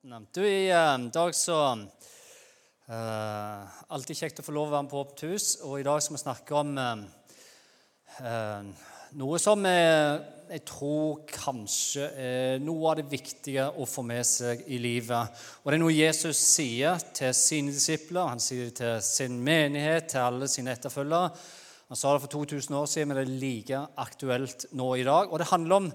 Du, 0.00 0.40
I 0.46 0.70
eh, 0.70 0.98
dag 1.14 1.34
så 1.36 1.56
eh, 2.88 3.60
Alltid 3.94 4.16
kjekt 4.18 4.40
å 4.40 4.44
få 4.46 4.54
lov 4.56 4.70
å 4.70 4.72
være 4.72 4.86
med 4.86 4.90
på 4.90 5.02
Åpent 5.02 5.22
hus. 5.28 5.46
Og 5.68 5.78
i 5.78 5.84
dag 5.86 6.00
skal 6.02 6.16
vi 6.16 6.22
snakke 6.22 6.56
om 6.58 6.72
eh, 6.80 8.64
noe 9.20 9.38
som 9.38 9.62
jeg, 9.68 10.16
jeg 10.48 10.64
tror 10.66 11.20
kanskje 11.28 12.08
er 12.18 12.64
noe 12.64 12.90
av 12.90 12.98
det 12.98 13.06
viktige 13.12 13.68
å 13.70 13.86
få 13.86 14.02
med 14.08 14.26
seg 14.26 14.64
i 14.72 14.80
livet. 14.82 15.44
Og 15.62 15.70
det 15.70 15.78
er 15.78 15.84
noe 15.84 15.94
Jesus 15.94 16.40
sier 16.40 17.06
til 17.14 17.30
sine 17.36 17.70
disipler, 17.76 18.32
han 18.32 18.42
sier 18.42 18.72
det 18.72 18.76
til 18.80 18.98
sin 19.06 19.38
menighet, 19.44 20.10
til 20.16 20.24
alle 20.24 20.50
sine 20.50 20.74
etterfølgere. 20.74 21.30
Han 21.92 22.00
sa 22.00 22.16
det 22.16 22.24
for 22.24 22.32
2000 22.40 22.80
år 22.80 22.90
siden, 22.90 23.12
men 23.12 23.20
det 23.20 23.28
er 23.28 23.40
like 23.46 23.86
aktuelt 24.08 24.66
nå 24.72 24.92
i 24.98 25.06
dag. 25.06 25.30
Og 25.30 25.38
det 25.38 25.52
handler 25.52 25.78
om 25.78 25.94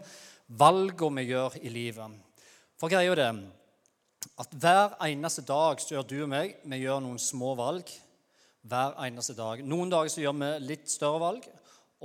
valgene 0.63 1.23
vi 1.23 1.31
gjør 1.33 1.59
i 1.59 1.75
livet. 1.75 2.19
For 2.77 2.93
greia 2.93 3.11
er 3.11 3.25
det 3.25 3.31
at 4.37 4.53
hver 4.61 4.97
eneste 5.07 5.43
dag 5.45 5.81
så 5.81 5.95
gjør 5.95 6.07
du 6.09 6.17
og 6.23 6.31
meg 6.31 6.57
vi 6.63 6.81
gjør 6.83 7.01
noen 7.05 7.21
små 7.21 7.53
valg. 7.57 7.89
Hver 8.67 8.97
eneste 9.05 9.35
dag. 9.37 9.61
Noen 9.63 9.91
dager 9.93 10.11
så 10.11 10.23
gjør 10.23 10.35
vi 10.41 10.51
litt 10.65 10.89
større 10.91 11.21
valg. 11.23 11.47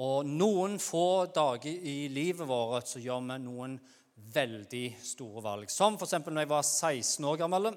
Og 0.03 0.29
noen 0.29 0.79
få 0.81 1.27
dager 1.35 1.73
i 1.73 2.07
livet 2.13 2.49
vårt 2.49 2.89
så 2.89 3.03
gjør 3.03 3.25
vi 3.27 3.41
noen 3.43 3.77
veldig 4.33 4.87
store 5.05 5.43
valg. 5.45 5.73
Som 5.73 5.99
f.eks. 5.99 6.21
når 6.25 6.45
jeg 6.45 6.53
var 6.53 6.65
16 6.65 7.29
år 7.29 7.43
gammel 7.43 7.73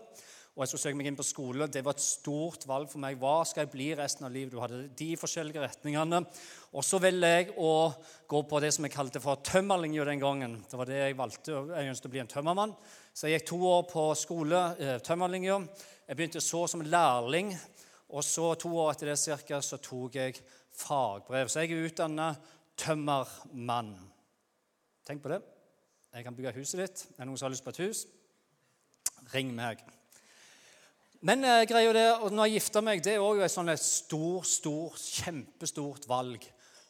og 0.55 0.63
jeg 0.63 0.69
skulle 0.71 0.83
søke 0.85 0.97
meg 1.01 1.07
inn 1.09 1.17
på 1.19 1.25
skole. 1.27 1.65
Det 1.67 1.81
var 1.83 1.97
et 1.97 2.03
stort 2.03 2.63
valg 2.69 2.87
for 2.87 3.01
meg. 3.03 3.17
Hva 3.19 3.41
skal 3.43 3.65
jeg 3.65 3.73
bli 3.73 3.89
resten 3.99 4.23
av 4.23 4.31
livet? 4.31 4.53
Du 4.53 4.61
hadde 4.63 4.85
de 4.87 5.07
forskjellige 5.19 5.59
retningene. 5.59 6.21
Og 6.71 6.85
så 6.87 6.99
ville 7.03 7.27
jeg 7.27 7.49
å 7.59 7.91
gå 8.31 8.39
på 8.47 8.61
det 8.63 8.69
som 8.71 8.87
jeg 8.87 8.93
kalte 8.95 9.19
for 9.19 9.43
tømmerlinja 9.43 10.05
den 10.07 10.23
gangen. 10.23 10.55
Det 10.63 10.79
var 10.79 10.87
det 10.87 11.01
Jeg 11.01 11.17
valgte. 11.19 11.59
Jeg 11.75 11.91
ønsket 11.91 12.07
å 12.07 12.13
bli 12.13 12.23
en 12.23 12.31
tømmermann. 12.31 12.75
Så 13.15 13.29
jeg 13.29 13.39
gikk 13.39 13.47
to 13.47 13.57
år 13.63 13.85
på 13.87 14.01
skole, 14.19 14.61
eh, 14.75 14.97
tømmerlinja. 14.99 15.61
Jeg 16.07 16.17
begynte 16.17 16.41
så 16.43 16.67
som 16.67 16.81
lærling. 16.81 17.53
Og 18.09 18.23
så 18.23 18.53
to 18.59 18.77
år 18.77 18.91
etter 18.91 19.07
det 19.07 19.19
cirka, 19.19 19.61
så 19.61 19.77
tok 19.77 20.15
jeg 20.15 20.41
fagbrev. 20.75 21.47
Så 21.47 21.63
jeg 21.63 21.71
er 21.71 21.87
utdanna 21.87 22.35
tømmermann. 22.77 23.95
Tenk 25.07 25.23
på 25.23 25.31
det. 25.31 25.41
Jeg 26.13 26.23
kan 26.23 26.35
bygge 26.35 26.53
huset 26.59 26.79
ditt. 26.79 27.07
Er 27.15 27.23
det 27.23 27.27
noen 27.27 27.37
som 27.37 27.45
har 27.45 27.55
lyst 27.55 27.63
på 27.63 27.69
et 27.71 27.83
hus? 27.87 28.05
Ring 29.33 29.55
meg. 29.55 29.79
Men 31.21 31.43
eh, 31.43 31.65
greia 31.65 31.93
det, 31.93 32.07
og 32.19 32.33
når 32.33 32.45
jeg 32.45 32.59
gifter 32.59 32.81
meg, 32.81 33.03
det 33.03 33.15
er 33.15 33.23
òg 33.23 33.39
et 33.45 33.51
sånn 33.51 33.71
stort, 33.79 34.45
stort, 34.45 34.99
kjempestort 34.99 36.07
valg 36.07 36.43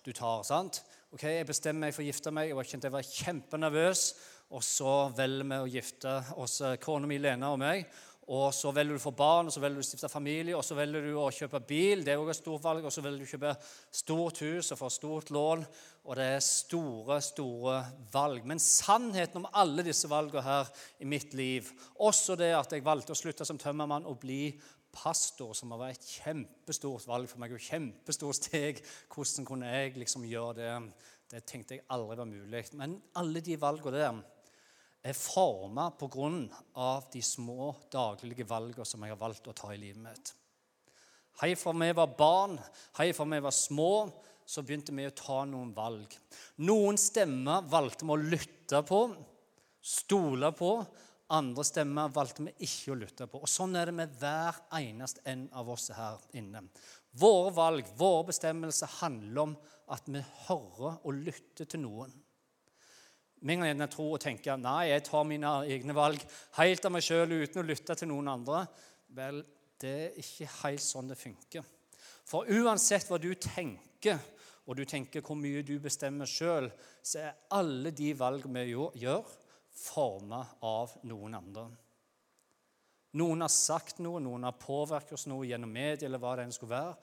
du 0.03 0.11
tar. 0.11 0.41
sant? 0.44 0.81
Ok, 1.13 1.23
Jeg 1.23 1.45
bestemmer 1.45 1.85
meg 1.85 1.94
for 1.94 2.02
å 2.02 2.09
gifte 2.09 2.31
meg. 2.33 2.50
Jeg 2.50 2.57
var, 2.57 2.66
kjent, 2.66 2.83
jeg 2.83 2.91
var 2.97 3.13
kjempenervøs. 3.13 4.13
Og 4.56 4.64
så 4.64 4.92
velger 5.16 5.48
vi 5.50 5.56
å 5.59 5.67
gifte 5.67 6.11
oss, 6.39 6.61
eh, 6.61 6.78
kona 6.80 7.08
mi 7.08 7.17
Lena 7.20 7.52
og 7.52 7.59
meg. 7.59 7.89
Og 8.25 8.50
så 8.56 8.72
velger 8.73 8.95
du 8.95 8.97
å 8.97 9.03
få 9.03 9.12
barn, 9.14 9.45
og 9.45 9.53
så 9.53 9.62
velger 9.62 9.78
du 9.78 9.84
å 9.84 9.86
stifte 9.86 10.09
familie, 10.09 10.56
og 10.58 10.64
så 10.66 10.73
velger 10.73 11.03
du 11.06 11.12
å 11.14 11.28
kjøpe 11.30 11.59
bil. 11.67 12.02
Det 12.02 12.14
er 12.14 12.17
også 12.17 12.34
et 12.34 12.39
stort 12.39 12.64
valg. 12.64 12.86
Og 12.88 12.94
så 12.94 13.03
velger 13.06 13.22
du 13.22 13.25
å 13.28 13.34
kjøpe 13.36 13.52
stort 13.94 14.39
hus 14.42 14.72
og 14.73 14.80
få 14.80 14.89
stort 14.89 15.30
lån. 15.30 15.66
Og 16.06 16.16
det 16.17 16.25
er 16.38 16.39
store, 16.42 17.20
store 17.22 17.75
valg. 18.14 18.47
Men 18.50 18.64
sannheten 18.64 19.44
om 19.44 19.50
alle 19.53 19.86
disse 19.86 20.09
valgene 20.09 20.42
her 20.42 20.72
i 21.00 21.06
mitt 21.06 21.36
liv, 21.38 21.69
også 22.00 22.38
det 22.40 22.53
at 22.58 22.73
jeg 22.73 22.86
valgte 22.86 23.14
å 23.14 23.19
slutte 23.19 23.45
som 23.45 23.59
tømmermann 23.62 24.08
og 24.09 24.23
bli 24.23 24.56
pastor, 24.95 25.53
som 25.53 25.75
var 25.75 25.92
et 25.92 26.08
kjempestort 26.23 27.06
valg 27.06 27.30
for 27.30 27.44
meg, 27.44 27.52
og 27.53 27.62
kjempestort 27.62 28.40
steg 28.40 28.80
Hvordan 29.12 29.45
kunne 29.45 29.69
jeg 29.69 30.00
liksom 30.00 30.25
gjøre 30.25 30.56
det? 30.62 30.72
Det 31.30 31.42
tenkte 31.45 31.75
jeg 31.75 31.86
aldri 31.94 32.17
var 32.17 32.30
mulig. 32.30 32.64
Men 32.80 32.97
alle 33.19 33.42
de 33.44 33.59
valgene 33.59 34.00
der 34.00 34.23
er 35.06 35.14
forma 35.14 35.92
pga. 35.94 37.02
de 37.11 37.22
små 37.22 37.75
daglige 37.92 38.48
valgene 38.50 38.86
som 38.86 39.03
jeg 39.03 39.14
har 39.14 39.22
valgt 39.22 39.47
å 39.47 39.53
ta 39.53 39.73
i 39.73 39.78
livet 39.78 40.02
mitt. 40.02 40.34
Hei 41.42 41.56
fra 41.56 41.73
vi 41.75 41.92
var 41.92 42.16
barn, 42.17 42.58
hei 42.97 43.12
fra 43.14 43.25
vi 43.25 43.40
var 43.44 43.52
små, 43.52 44.09
så 44.46 44.63
begynte 44.63 44.94
vi 44.96 45.06
å 45.06 45.12
ta 45.12 45.44
noen 45.46 45.74
valg. 45.75 46.13
Noen 46.63 46.97
stemmer 46.97 47.66
valgte 47.68 48.06
vi 48.06 48.13
å 48.13 48.22
lytte 48.22 48.81
på, 48.88 49.02
stole 49.81 50.52
på. 50.56 50.72
Andre 51.35 51.66
stemmer 51.66 52.12
valgte 52.13 52.46
vi 52.46 52.53
ikke 52.68 52.94
å 52.94 53.00
lytte 53.02 53.28
på. 53.28 53.41
Og 53.41 53.50
Sånn 53.50 53.75
er 53.75 53.90
det 53.90 53.97
med 53.97 54.13
hver 54.22 54.62
eneste 54.78 55.25
en 55.25 55.47
av 55.58 55.69
oss 55.74 55.90
her 55.94 56.22
inne. 56.38 56.62
Våre 57.18 57.52
valg, 57.58 57.90
våre 57.97 58.29
bestemmelser, 58.29 59.02
handler 59.02 59.41
om 59.41 59.58
at 59.91 60.08
vi 60.08 60.22
hører 60.47 61.02
og 61.02 61.19
lytter 61.25 61.68
til 61.68 61.84
noen. 61.84 62.13
Med 63.45 63.59
en 63.59 63.61
gang 63.61 63.81
jeg 63.83 63.94
tror 63.94 64.16
og 64.16 64.22
tenker 64.23 64.57
nei, 64.57 64.88
jeg 64.89 65.03
tar 65.06 65.25
mine 65.29 65.50
egne 65.69 65.94
valg 65.94 66.22
helt 66.57 66.85
av 66.88 66.94
meg 66.95 67.03
sjøl 67.06 67.35
uten 67.35 67.61
å 67.61 67.66
lytte 67.67 67.94
til 67.94 68.09
noen 68.09 68.31
andre, 68.31 68.63
vel, 69.13 69.44
det 69.78 69.91
er 70.07 70.16
ikke 70.17 70.47
helt 70.63 70.81
sånn 70.81 71.11
det 71.11 71.17
funker. 71.19 71.67
For 72.25 72.50
uansett 72.50 73.05
hva 73.11 73.19
du 73.22 73.29
tenker, 73.38 74.17
og 74.66 74.79
du 74.79 74.81
tenker 74.89 75.22
hvor 75.22 75.38
mye 75.38 75.61
du 75.61 75.75
bestemmer 75.84 76.25
sjøl, 76.25 76.72
så 77.05 77.22
er 77.22 77.35
alle 77.53 77.91
de 77.94 78.16
valg 78.17 78.47
vi 78.50 78.63
gjør, 78.73 79.29
forma 79.75 80.41
av 80.66 80.95
noen 81.05 81.38
andre. 81.38 81.67
Noen 83.22 83.45
har 83.45 83.53
sagt 83.53 84.01
noe, 84.01 84.23
noen 84.25 84.50
har 84.50 84.57
påvirket 84.57 85.19
oss 85.19 85.28
noe 85.29 85.45
gjennom 85.45 85.69
media, 85.69 86.07
eller 86.07 86.23
hva 86.23 86.34
det 86.39 86.47
enn 86.47 86.55
skulle 86.55 86.73
være, 86.73 86.97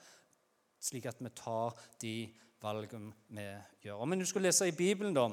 slik 0.83 1.07
at 1.07 1.23
vi 1.23 1.31
tar 1.39 1.79
de 2.03 2.13
valgene 2.59 3.15
vi 3.31 3.47
gjør. 3.87 4.03
Men 4.11 4.19
du 4.19 4.27
skal 4.27 4.43
lese 4.49 4.67
i 4.67 4.75
Bibelen, 4.75 5.15
da 5.15 5.29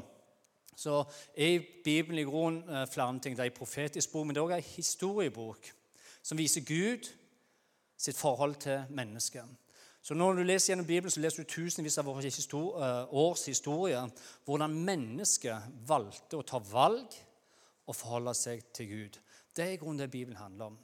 så 0.81 1.03
er 1.37 1.61
Bibelen 1.85 2.23
i 2.23 2.29
grunnen 2.29 2.63
eh, 2.65 2.87
flere 2.89 3.19
ting. 3.21 3.37
Det 3.37 3.45
er 3.45 3.51
en 3.51 3.59
profetisk 3.59 4.13
bok, 4.13 4.27
men 4.27 4.35
det 4.35 4.41
er 4.41 4.47
også 4.47 4.57
en 4.57 4.77
historiebok 4.77 5.73
som 6.23 6.39
viser 6.39 6.65
Gud 6.65 7.09
sitt 8.01 8.17
forhold 8.17 8.55
til 8.65 8.85
mennesket. 8.91 9.45
Så 10.03 10.15
Når 10.15 10.33
du 10.33 10.43
leser 10.43 10.73
gjennom 10.73 10.87
Bibelen, 10.87 11.11
så 11.11 11.21
leser 11.21 11.43
du 11.43 11.49
tusenvis 11.49 11.99
av 11.99 12.09
eh, 12.09 13.13
års 13.13 13.45
historie 13.45 14.01
hvordan 14.45 14.79
mennesket 14.87 15.83
valgte 15.87 16.41
å 16.41 16.47
ta 16.49 16.59
valg 16.59 17.19
og 17.87 17.97
forholde 17.97 18.35
seg 18.35 18.65
til 18.73 18.89
Gud. 18.89 19.19
Det 19.57 19.67
er 19.67 19.77
grunnen 19.77 20.01
det 20.01 20.11
Bibelen 20.11 20.41
handler 20.41 20.73
om. 20.73 20.79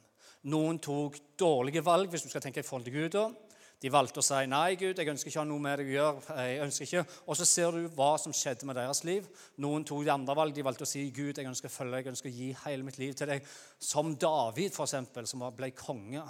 Noen 0.53 0.77
tok 0.79 1.17
dårlige 1.39 1.81
valg 1.85 2.11
hvis 2.11 2.27
du 2.27 2.29
skal 2.29 2.43
tenke 2.45 2.61
i 2.61 2.67
forhold 2.67 2.85
til 2.85 2.93
Gud. 2.93 3.09
da. 3.17 3.31
De 3.77 3.91
valgte 3.93 4.23
å 4.23 4.25
si 4.25 4.37
nei, 4.49 4.73
Gud, 4.73 4.97
jeg 4.97 5.09
ønsker 5.11 5.29
ikke 5.29 5.37
å 5.37 5.43
ha 5.43 5.49
noe 5.51 5.61
med 5.61 5.77
deg 5.77 5.91
å 5.91 5.93
gjøre. 5.93 6.37
jeg 6.41 6.61
ønsker 6.63 6.87
ikke. 6.87 7.03
Og 7.29 7.37
så 7.37 7.45
ser 7.45 7.75
du 7.75 7.91
hva 7.93 8.09
som 8.17 8.33
skjedde 8.33 8.65
med 8.65 8.79
deres 8.79 9.03
liv. 9.05 9.27
Noen 9.61 9.85
tok 9.85 10.01
de 10.07 10.13
andre 10.15 10.35
valg. 10.39 10.55
De 10.55 10.65
valgte 10.65 10.87
å 10.87 10.89
si 10.89 11.03
Gud, 11.13 11.37
jeg 11.37 11.45
ønsker 11.45 11.69
å 11.69 11.75
følge 11.75 11.93
deg, 11.93 12.07
jeg 12.07 12.15
ønsker 12.15 12.31
å 12.31 12.37
gi 12.39 12.47
hele 12.63 12.87
mitt 12.87 12.97
liv 12.97 13.13
til 13.13 13.29
deg. 13.29 13.45
Som 13.77 14.15
David, 14.17 14.73
eksempel, 14.73 15.29
som 15.29 15.45
ble 15.53 15.69
konge. 15.77 16.25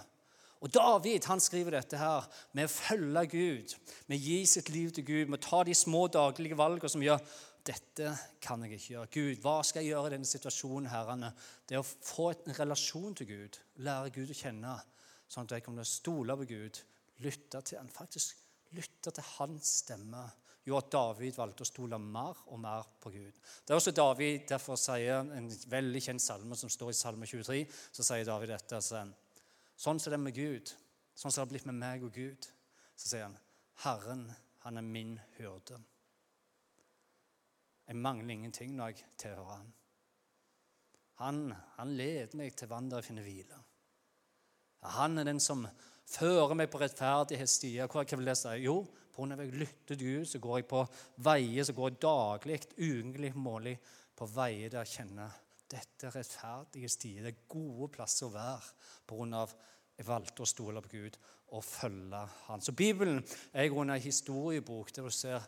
Og 0.60 0.74
David 0.74 1.30
han 1.30 1.40
skriver 1.44 1.78
dette 1.78 2.02
her 2.02 2.28
med 2.58 2.68
å 2.68 2.74
følge 2.74 3.24
Gud, 3.32 3.78
med 4.10 4.18
å 4.18 4.28
gi 4.28 4.42
sitt 4.50 4.74
liv 4.74 4.92
til 4.92 5.06
Gud, 5.08 5.30
med 5.30 5.40
å 5.40 5.48
ta 5.48 5.62
de 5.64 5.78
små 5.78 6.08
daglige 6.12 6.58
valgene 6.58 6.92
som 6.92 7.06
gjør 7.06 7.22
dette 7.68 8.12
kan 8.44 8.64
jeg 8.64 8.76
ikke 8.76 8.94
gjøre. 8.96 9.12
Gud, 9.14 9.40
hva 9.44 9.56
skal 9.64 9.84
jeg 9.86 9.94
gjøre 9.94 10.12
i 10.12 10.16
denne 10.18 10.28
situasjonen? 10.28 10.92
herrene? 10.92 11.32
Det 11.68 11.78
er 11.78 11.84
å 11.84 11.88
få 11.88 12.32
en 12.34 12.60
relasjon 12.60 13.16
til 13.16 13.32
Gud, 13.32 13.60
lære 13.88 14.12
Gud 14.16 14.32
å 14.32 14.40
kjenne, 14.40 14.78
sånn 15.32 15.48
at 15.48 15.58
jeg 15.58 15.68
kommer 15.68 15.88
stole 15.88 16.36
på 16.40 16.52
Gud 16.52 16.84
lytte 17.24 17.62
til 17.66 17.80
han, 17.80 17.90
faktisk 17.92 18.36
lytte 18.76 19.14
til 19.16 19.26
hans 19.38 19.72
stemme, 19.84 20.26
gjorde 20.68 20.86
at 20.86 20.92
David 20.92 21.38
valgte 21.38 21.64
å 21.64 21.70
stole 21.70 22.00
mer 22.02 22.42
og 22.52 22.60
mer 22.60 22.88
på 23.00 23.12
Gud. 23.14 23.38
Det 23.64 23.72
er 23.72 23.80
også 23.80 23.94
David 23.96 24.48
derfor 24.50 24.80
sier 24.80 25.24
en 25.24 25.48
veldig 25.72 26.02
kjent 26.10 26.24
salme 26.24 26.58
som 26.60 26.72
står 26.72 26.92
i 26.92 26.98
Salme 26.98 27.30
23. 27.30 27.62
Så 27.96 28.04
sier 28.04 28.28
David 28.28 28.52
dette. 28.52 28.82
Sånn 28.82 29.14
som 30.02 30.12
det 30.12 30.18
er 30.18 30.26
med 30.26 30.36
Gud, 30.36 30.74
sånn 31.16 31.32
som 31.32 31.40
det 31.40 31.46
har 31.46 31.54
blitt 31.54 31.70
med 31.70 31.80
meg 31.80 32.04
og 32.04 32.12
Gud, 32.16 32.50
så 32.98 33.14
sier 33.14 33.30
han 33.30 33.40
Herren, 33.86 34.28
han 34.66 34.82
er 34.82 34.84
min 34.84 35.16
hyrde. 35.38 35.80
Jeg 37.88 37.96
mangler 38.04 38.34
ingenting 38.34 38.74
når 38.76 38.92
jeg 38.92 39.06
tilhører 39.22 39.54
ham. 39.54 39.68
Han, 41.22 41.38
han 41.78 41.94
leder 41.98 42.36
meg 42.38 42.58
til 42.58 42.70
vann 42.70 42.90
der 42.92 43.00
jeg 43.00 43.08
finner 43.08 43.26
hvile. 43.26 43.62
Han 44.98 45.18
er 45.18 45.30
den 45.30 45.40
som 45.42 45.64
fører 46.08 46.56
meg 46.58 46.70
på 46.72 46.82
rettferdighetsstier. 46.82 47.90
Hva, 47.92 48.06
vil 48.08 48.30
det 48.32 48.38
si? 48.40 48.54
Jo, 48.64 48.80
på 49.12 49.24
grunn 49.24 49.36
av 49.36 49.42
at 49.42 49.50
jeg 49.50 49.64
lytter 49.64 49.96
til 49.96 50.04
Gud, 50.04 50.30
så 50.30 50.42
går 50.44 50.62
jeg 50.62 50.70
på 50.70 50.84
veier 51.26 51.68
så 51.68 51.76
går 51.76 51.92
jeg 51.92 52.02
daglig, 52.06 52.60
ukentlig, 52.78 53.34
månedlig, 53.36 53.78
på 54.18 54.26
veier 54.34 54.72
der 54.74 54.86
jeg 54.86 54.96
kjenner 55.00 55.36
dette 55.68 56.08
er 56.08 56.16
rettferdige 56.16 56.90
stier. 56.90 57.26
Det 57.26 57.34
er 57.34 57.50
gode 57.52 57.90
plasser 57.94 58.28
å 58.28 58.34
være 58.34 58.70
på 59.08 59.20
grunn 59.20 59.36
av 59.38 59.54
jeg 59.98 60.08
valgte 60.08 60.46
å 60.46 60.50
stole 60.50 60.82
på 60.86 60.92
Gud 60.94 61.18
og 61.58 61.64
følge 61.66 62.20
Han. 62.48 62.62
Så 62.62 62.74
Bibelen 62.78 63.24
er 63.52 63.66
i 63.66 63.72
grunnen 63.72 63.96
en 63.96 64.04
historiebok 64.04 64.94
der 64.96 65.08
du 65.08 65.14
ser 65.14 65.46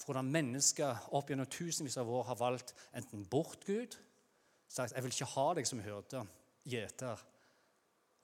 hvordan 0.00 0.30
mennesker 0.30 1.10
opp 1.18 1.30
gjennom 1.30 1.48
tusenvis 1.50 1.98
av 2.00 2.08
år 2.08 2.28
har 2.30 2.38
valgt 2.40 2.72
enten 2.96 3.26
bort 3.28 3.66
Gud 3.66 3.98
sagt 4.70 4.94
'Jeg 4.94 5.02
vil 5.02 5.12
ikke 5.12 5.34
ha 5.34 5.54
deg 5.54 5.66
som 5.66 5.80
hyrde, 5.82 6.26
gjeter, 6.64 7.18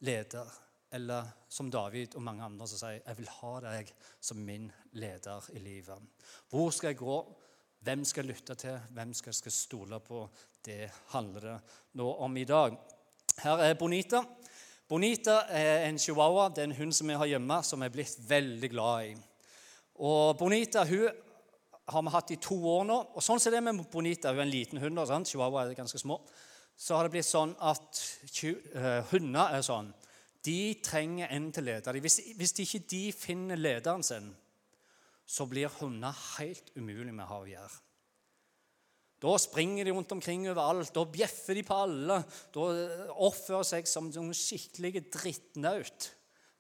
leder' 0.01 0.66
eller 0.93 1.25
som 1.49 1.71
David 1.71 2.15
og 2.15 2.23
mange 2.23 2.45
andre 2.45 2.67
som 2.69 2.79
sier 2.79 3.01
'Jeg 3.07 3.17
vil 3.17 3.29
ha 3.29 3.61
deg 3.61 3.93
som 4.21 4.37
min 4.37 4.73
leder 4.93 5.51
i 5.53 5.59
livet'. 5.59 6.03
Hvor 6.51 6.71
skal 6.71 6.89
jeg 6.89 6.97
gå? 6.97 7.37
Hvem 7.81 8.05
skal 8.05 8.27
jeg 8.27 8.35
lytte 8.35 8.55
til? 8.55 8.81
Hvem 8.91 9.15
skal 9.15 9.33
jeg 9.45 9.53
stole 9.53 10.01
på? 10.01 10.29
Det 10.65 10.91
handler 11.07 11.41
det 11.41 11.61
nå 11.95 12.15
om 12.19 12.37
i 12.37 12.45
dag. 12.45 12.77
Her 13.39 13.59
er 13.59 13.75
Bonita. 13.75 14.23
Bonita 14.89 15.41
er 15.49 15.89
en 15.89 15.99
chihuahua. 15.99 16.49
Det 16.49 16.59
er 16.59 16.65
en 16.65 16.77
hund 16.77 16.93
som 16.93 17.09
vi 17.09 17.15
har 17.15 17.27
hjemme, 17.27 17.63
som 17.63 17.83
jeg 17.83 17.89
er 17.89 17.93
blitt 17.93 18.29
veldig 18.29 18.71
glad 18.71 19.05
i. 19.05 19.17
Og 19.95 20.39
Bonita 20.39 20.85
hun 20.85 21.09
har 21.89 22.03
vi 22.03 22.09
hatt 22.11 22.31
i 22.31 22.41
to 22.43 22.57
år 22.69 22.85
nå. 22.85 22.99
Og 23.15 23.23
sånn 23.23 23.41
som 23.41 23.53
det 23.53 23.61
er 23.61 23.73
med 23.73 23.85
Bonita, 23.93 24.33
hun 24.33 24.41
er 24.41 24.43
en 24.43 24.51
liten 24.51 24.83
hund, 24.83 24.99
sant? 25.07 25.29
chihuahua 25.29 25.67
er 25.67 25.79
ganske 25.79 25.99
små, 25.99 26.21
så 26.77 26.97
har 26.97 27.07
det 27.07 27.15
blitt 27.15 27.29
sånn 27.29 27.55
at 27.61 28.03
uh, 28.45 29.07
hunder 29.13 29.55
er 29.57 29.63
sånn 29.65 29.93
De 30.47 30.77
trenger 30.85 31.33
en 31.35 31.49
til 31.53 31.65
å 31.65 31.67
lede 31.67 31.93
dem. 31.93 32.05
Hvis, 32.05 32.21
hvis 32.39 32.55
ikke 32.63 32.85
de 32.91 33.03
finner 33.15 33.59
lederen 33.59 34.05
sin, 34.07 34.29
så 35.27 35.47
blir 35.51 35.73
hunder 35.81 36.15
helt 36.37 36.71
umulig 36.77 37.11
med 37.11 37.25
å 37.27 37.31
ha 37.33 37.41
å 37.43 37.51
gjøre. 37.51 37.83
Da 39.23 39.33
springer 39.41 39.87
de 39.89 39.95
rundt 39.97 40.13
omkring 40.13 40.45
overalt, 40.51 40.93
da 40.95 41.03
bjeffer 41.09 41.57
de 41.57 41.65
på 41.67 41.79
alle. 41.87 42.21
Da 42.55 42.67
oppfører 43.27 43.65
seg 43.67 43.89
som 43.89 44.11
noen 44.13 44.37
skikkelig 44.37 45.07
drittnaut 45.09 46.11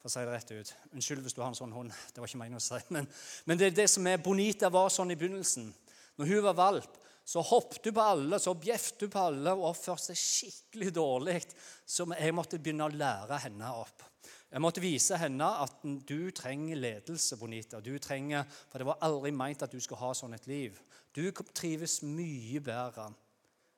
for 0.00 0.08
å 0.08 0.12
si 0.12 0.24
det 0.24 0.32
rett 0.32 0.52
ut. 0.54 0.72
Unnskyld 0.96 1.26
hvis 1.26 1.36
du 1.36 1.42
har 1.42 1.50
en 1.52 1.58
sånn 1.58 1.74
hund. 1.76 1.92
Det 2.14 2.22
var 2.22 2.30
ikke 2.30 2.40
meningen 2.40 2.62
å 2.62 2.64
si. 2.64 2.80
Men, 2.96 3.08
men 3.44 3.60
det 3.60 3.68
er 3.68 3.76
det 3.82 3.88
som 3.92 4.08
er 4.08 4.22
Bonita 4.24 4.72
var 4.72 4.88
sånn 4.94 5.12
i 5.12 5.18
begynnelsen. 5.20 5.68
Når 6.16 6.32
hun 6.32 6.44
var 6.48 6.56
valp, 6.56 6.96
så 7.26 7.42
hoppet 7.42 7.88
hun 7.88 7.94
på 7.96 8.02
alle, 8.06 8.38
så 8.38 8.54
bjeffet 8.54 9.02
hun 9.02 9.10
på 9.10 9.22
alle 9.32 9.54
og 9.56 9.72
oppførte 9.72 10.12
seg 10.12 10.18
skikkelig 10.20 10.92
dårlig. 10.94 11.40
Så 11.82 12.06
jeg 12.14 12.34
måtte 12.36 12.60
begynne 12.62 12.86
å 12.86 12.94
lære 12.94 13.40
henne 13.48 13.70
opp. 13.82 14.04
Jeg 14.46 14.62
måtte 14.62 14.82
vise 14.84 15.18
henne 15.18 15.48
at 15.64 15.82
du 16.06 16.30
trenger 16.30 16.78
ledelse, 16.78 17.36
Bonita. 17.40 17.80
Du 17.82 17.98
trenger, 17.98 18.46
For 18.70 18.78
det 18.78 18.86
var 18.86 19.02
aldri 19.02 19.34
meint 19.34 19.62
at 19.66 19.74
du 19.74 19.80
skulle 19.82 20.04
ha 20.04 20.12
sånn 20.14 20.38
et 20.38 20.46
liv. 20.46 20.78
Du 21.12 21.26
trives 21.50 21.98
mye 22.06 22.62
bedre 22.62 23.10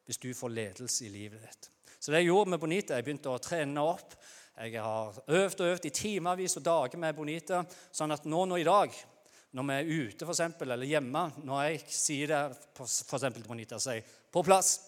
hvis 0.04 0.20
du 0.20 0.30
får 0.36 0.52
ledelse 0.52 1.06
i 1.06 1.12
livet 1.12 1.40
ditt. 1.40 1.70
Så 1.98 2.12
det 2.12 2.20
jeg 2.20 2.28
gjorde 2.28 2.52
med 2.52 2.60
Bonita, 2.60 2.96
jeg 2.96 3.04
begynte 3.04 3.32
å 3.32 3.40
trene 3.42 3.80
opp. 3.80 4.12
Jeg 4.58 4.80
har 4.82 5.16
øvd 5.24 5.60
og 5.62 5.72
øvd 5.72 5.88
i 5.88 5.94
timevis 5.94 6.56
og 6.60 6.64
dager 6.68 7.00
med 7.00 7.16
Bonita. 7.16 7.64
Sånn 7.92 8.12
at 8.12 8.28
nå, 8.28 8.44
nå 8.44 8.60
i 8.60 8.66
dag, 8.68 8.92
når 9.58 9.66
vi 9.66 9.76
er 9.76 9.88
ute 10.06 10.26
for 10.26 10.34
eksempel, 10.34 10.70
eller 10.70 10.86
hjemme 10.86 11.24
Når 11.42 11.62
jeg 11.66 11.80
sier 11.90 12.30
det 12.30 12.42
eksempel, 12.78 13.42
til 13.42 13.48
Bonita 13.48 13.78
sier 13.82 14.02
'på 14.30 14.42
plass', 14.44 14.78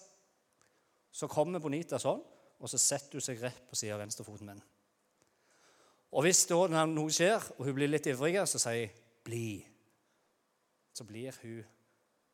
så 1.11 1.27
kommer 1.27 1.59
Bonita 1.59 1.99
sånn, 1.99 2.23
og 2.61 2.69
så 2.69 2.79
setter 2.79 3.19
hun 3.19 3.21
seg 3.21 3.41
rett 3.43 3.69
på 3.69 3.75
siden 3.75 3.95
av 3.95 4.01
venstrefoten 4.01 4.47
min. 4.47 4.63
Og 6.13 6.23
hvis 6.23 6.47
da 6.47 6.85
noe 6.87 7.11
skjer, 7.11 7.43
og 7.59 7.67
hun 7.67 7.75
blir 7.75 7.89
litt 7.89 8.07
ivrig, 8.07 8.37
så 8.47 8.59
sier 8.59 8.73
jeg 8.73 8.93
'bli'. 9.25 9.67
Så 10.95 11.05
blir 11.05 11.35
hun 11.43 11.65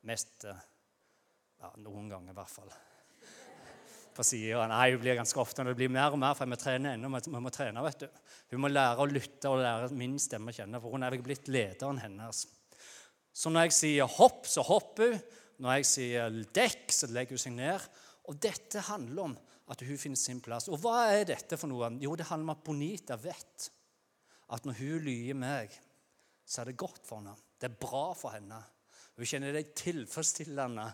mest 0.02 0.44
ja, 0.44 1.72
Noen 1.76 2.08
ganger, 2.08 2.30
i 2.30 2.34
hvert 2.34 2.50
fall 2.50 2.72
på 4.16 4.24
sida. 4.24 4.66
Nei, 4.66 4.90
hun 4.92 5.00
blir 5.00 5.16
ganske 5.18 5.40
ofte, 5.40 5.62
når 5.62 5.74
det 5.74 5.76
blir 5.76 5.88
mer 5.92 6.12
og 6.12 6.18
mer, 6.18 6.34
for 6.34 6.46
vi 6.46 6.56
trener 6.56 6.94
ennå. 6.94 7.08
Vi 7.08 7.40
må 7.40 7.50
trene, 7.50 7.82
vet 7.82 8.00
du. 8.00 8.08
Hun 8.52 8.62
må 8.62 8.70
lære 8.70 9.02
å 9.02 9.08
lytte 9.10 9.50
og 9.50 9.62
lære 9.62 9.90
min 9.98 10.18
stemme 10.22 10.52
å 10.52 10.56
kjenne, 10.56 10.80
for 10.82 10.94
hun 10.94 11.06
er 11.06 11.16
blitt 11.22 11.50
lederen 11.50 11.98
hennes. 12.02 12.44
Så 13.36 13.50
når 13.50 13.66
jeg 13.66 13.76
sier 13.76 14.06
'hopp', 14.06 14.46
så 14.46 14.62
hopper 14.62 15.12
hun. 15.12 15.20
Når 15.58 15.72
jeg 15.76 15.86
sier 15.86 16.30
'dekk', 16.30 16.92
så 16.92 17.06
legger 17.10 17.36
hun 17.36 17.38
seg 17.38 17.52
ned. 17.52 17.80
Og 18.28 18.38
dette 18.40 18.80
handler 18.80 19.22
om 19.22 19.36
at 19.68 19.80
hun 19.80 19.98
finner 19.98 20.16
sin 20.16 20.40
plass. 20.40 20.68
Og 20.68 20.78
hva 20.78 21.10
er 21.12 21.24
dette 21.24 21.58
for 21.58 21.68
noe? 21.68 21.90
Jo, 22.00 22.14
det 22.14 22.26
handler 22.26 22.50
om 22.50 22.54
at 22.56 22.64
Bonita 22.64 23.16
vet 23.16 23.70
at 24.54 24.64
når 24.64 24.78
hun 24.78 25.04
lyer 25.04 25.34
meg, 25.34 25.74
så 26.46 26.62
er 26.62 26.70
det 26.70 26.78
godt 26.78 27.02
for 27.06 27.18
henne. 27.18 27.34
Det 27.58 27.70
er 27.70 27.80
bra 27.80 28.12
for 28.14 28.30
henne. 28.30 28.58
Hun 29.16 29.26
kjenner 29.26 29.52
det 29.52 29.74
tilfredsstillende 29.74 30.86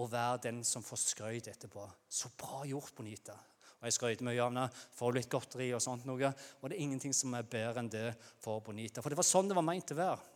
å 0.00 0.06
være 0.10 0.44
den 0.48 0.62
som 0.66 0.82
får 0.82 1.02
skryt 1.02 1.50
etterpå. 1.50 1.84
Så 2.08 2.30
bra 2.38 2.62
gjort, 2.66 2.94
Bonita. 2.96 3.36
Og 3.84 3.90
Jeg 3.90 3.98
skryter 3.98 4.24
mye 4.24 4.40
av 4.40 4.48
henne, 4.48 4.62
får 4.96 5.10
litt 5.12 5.28
godteri 5.28 5.66
og 5.76 5.82
sånt 5.84 6.06
noe. 6.08 6.30
Og 6.62 6.70
det 6.70 6.78
er 6.78 6.84
ingenting 6.86 7.12
som 7.12 7.34
er 7.36 7.44
bedre 7.44 7.82
enn 7.82 7.90
det 7.92 8.06
for 8.40 8.62
Bonita. 8.64 9.02
For 9.04 9.12
det 9.12 9.18
var 9.18 9.28
sånn 9.28 9.50
det 9.50 9.58
var 9.58 9.66
meint 9.66 9.92
å 9.92 9.98
være. 9.98 10.30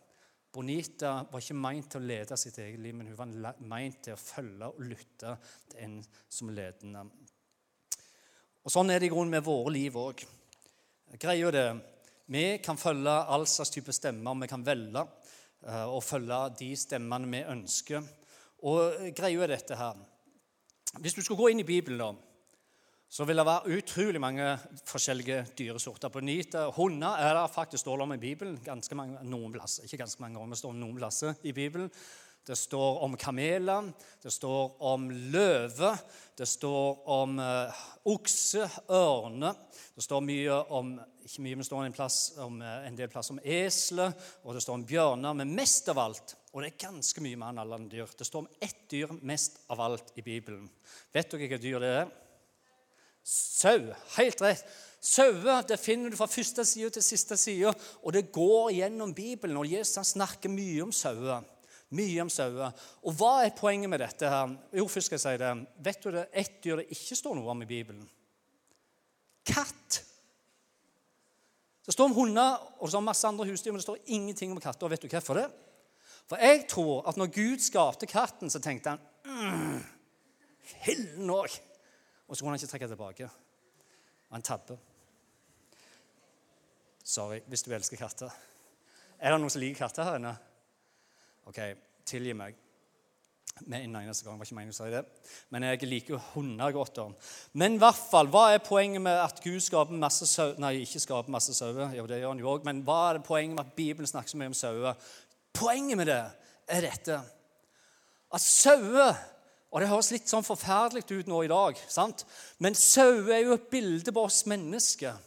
Bonita 0.53 1.15
var 1.31 1.41
ikke 1.41 1.57
meint 1.57 1.89
til 1.89 1.97
å 2.03 2.09
lede 2.11 2.37
sitt 2.37 2.59
eget 2.61 2.77
liv, 2.81 2.93
men 2.93 3.09
hun 3.09 3.17
var 3.17 3.57
meint 3.65 4.03
til 4.05 4.13
å 4.13 4.21
følge 4.21 4.69
og 4.69 4.85
lytte 4.85 5.33
til 5.73 5.81
en 5.87 5.97
som 6.29 6.53
ledende. 6.53 7.07
Og 8.61 8.73
Sånn 8.73 8.93
er 8.93 9.01
det 9.01 9.09
i 9.09 9.13
grunnen 9.15 9.33
med 9.33 9.45
våre 9.49 9.73
liv 9.73 9.97
òg. 9.97 10.21
Greia 11.17 11.49
det 11.53 11.67
vi 12.29 12.45
kan 12.61 12.77
følge 12.77 13.09
all 13.09 13.47
slags 13.49 13.73
type 13.73 13.93
stemmer. 13.97 14.37
Vi 14.43 14.49
kan 14.51 14.61
velge 14.61 15.01
eh, 15.65 15.89
å 15.89 15.97
følge 16.05 16.43
de 16.59 16.69
stemmene 16.77 17.33
vi 17.33 17.41
ønsker. 17.49 18.05
Og 18.69 19.09
greia 19.17 19.45
er 19.47 19.55
dette 19.55 19.77
her 19.79 19.97
Hvis 20.99 21.15
du 21.15 21.21
skulle 21.23 21.39
gå 21.39 21.49
inn 21.49 21.61
i 21.63 21.65
Bibelen, 21.65 22.01
da, 22.01 22.28
så 23.09 23.25
vil 23.25 23.41
det 23.41 23.45
være 23.47 23.75
utrolig 23.79 24.21
mange 24.21 24.45
forskjellige 24.85 25.41
dyresorter. 25.57 26.11
På 26.13 26.21
nite 26.21 26.67
hunder 26.75 27.17
er 27.17 27.33
det 27.33 27.49
faktisk 27.51 27.81
står 27.81 28.03
om 28.05 28.13
i 28.13 28.21
Bibelen. 28.21 28.59
ganske 28.63 28.95
mange, 28.95 29.23
noen 29.23 29.53
plasser, 29.53 29.83
Ikke 29.83 30.03
ganske 30.03 30.21
mange 30.21 30.39
men 30.39 30.49
det 30.53 30.61
står 30.61 30.73
noen 30.73 30.97
plasser 30.97 31.33
i 31.43 31.51
Bibelen. 31.51 31.89
Det 32.45 32.57
står 32.57 33.01
om 33.03 33.17
kameler, 33.17 33.91
det 34.23 34.31
står 34.33 34.81
om 34.81 35.09
løve, 35.09 35.97
det 36.37 36.47
står 36.47 37.09
om 37.09 37.39
uh, 37.39 37.81
okse, 38.05 38.69
ørne. 38.89 39.53
Det 39.95 40.03
står 40.03 40.21
mye 40.21 40.61
om 40.69 40.95
ikke 41.25 41.41
mye, 41.41 41.55
men 41.55 41.67
står 41.67 41.83
en, 41.85 41.93
plass 41.93 42.19
om, 42.37 42.61
uh, 42.61 42.87
en 42.87 42.95
del 42.95 43.09
plass 43.09 43.29
om 43.29 43.41
esler, 43.43 44.15
og 44.43 44.55
det 44.55 44.63
står 44.63 44.79
om 44.79 44.85
bjørner. 44.85 45.33
Men 45.33 45.53
mest 45.53 45.89
av 45.89 45.99
alt 45.99 46.35
og 46.49 46.63
det 46.63 46.71
er 46.71 46.87
ganske 46.87 47.21
mye 47.21 47.37
mer 47.37 47.53
enn 47.53 47.61
alle 47.61 47.77
andre 47.77 47.99
dyr. 47.99 48.15
Det 48.17 48.25
står 48.25 48.45
om 48.45 48.49
ett 48.65 48.81
dyr 48.89 49.11
mest 49.21 49.59
av 49.69 49.81
alt 49.85 50.15
i 50.17 50.25
Bibelen. 50.25 50.65
Vet 51.13 51.29
dere 51.29 51.43
hvilket 51.43 51.61
dyr 51.61 51.83
det 51.83 51.91
er? 51.99 52.09
Sau. 53.29 53.93
Helt 54.17 54.41
rett. 54.41 54.65
Sauer 54.99 55.63
det 55.67 55.77
finner 55.79 56.11
du 56.11 56.17
fra 56.19 56.27
første 56.27 56.65
side 56.67 56.89
til 56.95 57.03
siste 57.05 57.37
side, 57.39 57.71
og 58.03 58.13
det 58.13 58.31
går 58.35 58.73
gjennom 58.75 59.13
Bibelen. 59.15 59.57
og 59.57 59.69
Jesus 59.69 60.15
snakker 60.15 60.51
mye 60.51 60.81
om 60.83 60.91
sauer. 60.91 61.45
Mye 61.95 62.21
om 62.21 62.29
sauer. 62.29 62.73
Og 63.03 63.15
hva 63.17 63.45
er 63.45 63.55
poenget 63.55 63.89
med 63.89 64.01
dette? 64.01 64.27
her? 64.29 64.57
Jo, 64.75 64.87
først 64.87 65.07
skal 65.07 65.15
jeg 65.19 65.23
si 65.23 65.43
det. 65.43 65.53
Vet 65.85 66.03
du 66.03 66.11
det 66.11 66.25
ett 66.33 66.59
dyr 66.63 66.81
det 66.81 66.89
ikke 66.91 67.15
står 67.15 67.37
noe 67.37 67.53
om 67.53 67.63
i 67.63 67.69
Bibelen? 67.69 68.09
Katt. 69.45 70.01
Det 71.85 71.95
står 71.95 72.11
om 72.11 72.17
hunder 72.17 72.59
og 72.81 72.93
om 72.93 73.07
masse 73.07 73.27
andre 73.27 73.47
husdyr, 73.47 73.71
men 73.71 73.79
det 73.79 73.87
står 73.87 74.03
ingenting 74.05 74.51
om 74.51 74.59
katter. 74.61 74.85
Og 74.85 74.91
vet 74.91 75.05
du 75.05 75.09
hvorfor 75.09 75.39
det? 75.39 75.47
For 76.29 76.37
jeg 76.37 76.67
tror 76.69 77.07
at 77.09 77.17
når 77.17 77.31
Gud 77.33 77.63
skapte 77.63 78.09
katten, 78.09 78.49
så 78.49 78.59
tenkte 78.61 78.97
han 78.97 78.99
mm, 79.25 79.81
Fillen 80.83 81.33
òg! 81.33 81.68
Og 82.29 82.37
så 82.37 82.43
kunne 82.43 82.53
han 82.53 82.61
ikke 82.61 82.71
trekke 82.71 82.87
tilbake. 82.91 83.29
Han 84.29 84.45
tabber. 84.45 84.77
Sorry 87.03 87.41
hvis 87.49 87.65
du 87.65 87.73
elsker 87.73 87.97
katter. 87.97 88.33
Er 89.19 89.33
det 89.33 89.41
noen 89.41 89.51
som 89.51 89.61
liker 89.63 89.81
katter 89.81 90.05
her 90.05 90.19
inne? 90.19 90.35
OK, 91.49 91.57
tilgi 92.07 92.35
meg. 92.37 92.57
Med 93.67 93.83
en 93.83 93.95
eneste 93.99 94.23
gang, 94.23 94.37
var 94.39 94.47
ikke 94.47 94.55
meningen 94.55 94.75
å 94.75 94.77
si 94.77 94.91
det. 94.93 95.01
Men 95.51 95.65
jeg 95.65 95.89
liker 95.89 96.21
hunder 96.31 96.71
godt. 96.71 97.01
om. 97.01 97.15
Men 97.59 97.75
i 97.75 97.81
hvert 97.81 97.97
fall, 97.97 98.29
hva 98.31 98.45
er 98.53 98.61
poenget 98.63 99.03
med 99.03 99.17
at 99.19 99.41
Gud 99.43 99.59
skaper 99.65 99.97
masse 99.99 100.29
sau... 100.29 100.53
Nei, 100.61 100.85
ikke 100.85 101.01
skaper 101.03 101.33
masse 101.33 101.55
sauer. 101.57 101.91
Jo, 101.97 102.05
det 102.07 102.21
gjør 102.21 102.31
han 102.31 102.43
jo 102.43 102.53
òg. 102.53 102.63
Men 102.69 102.83
hva 102.87 102.99
er 103.09 103.19
det 103.19 103.25
poenget 103.27 103.57
med 103.57 103.65
at 103.65 103.75
Bibelen 103.75 104.07
snakker 104.07 104.31
så 104.31 104.39
mye 104.39 104.53
om 104.53 104.55
sauer? 104.55 105.11
Poenget 105.57 105.99
med 105.99 106.07
det 106.07 106.21
er 106.69 106.85
dette 106.85 107.19
at 108.29 108.45
sauer 108.45 109.17
og 109.69 109.81
Det 109.81 109.89
høres 109.89 110.11
litt 110.11 110.29
sånn 110.29 110.45
forferdelig 110.45 111.05
ut 111.11 111.27
nå 111.29 111.43
i 111.45 111.51
dag, 111.51 111.77
sant? 111.89 112.25
men 112.57 112.77
sauer 112.77 113.35
er 113.35 113.43
jo 113.45 113.57
et 113.57 113.67
bilde 113.69 114.13
på 114.13 114.23
oss 114.25 114.45
mennesker. 114.49 115.17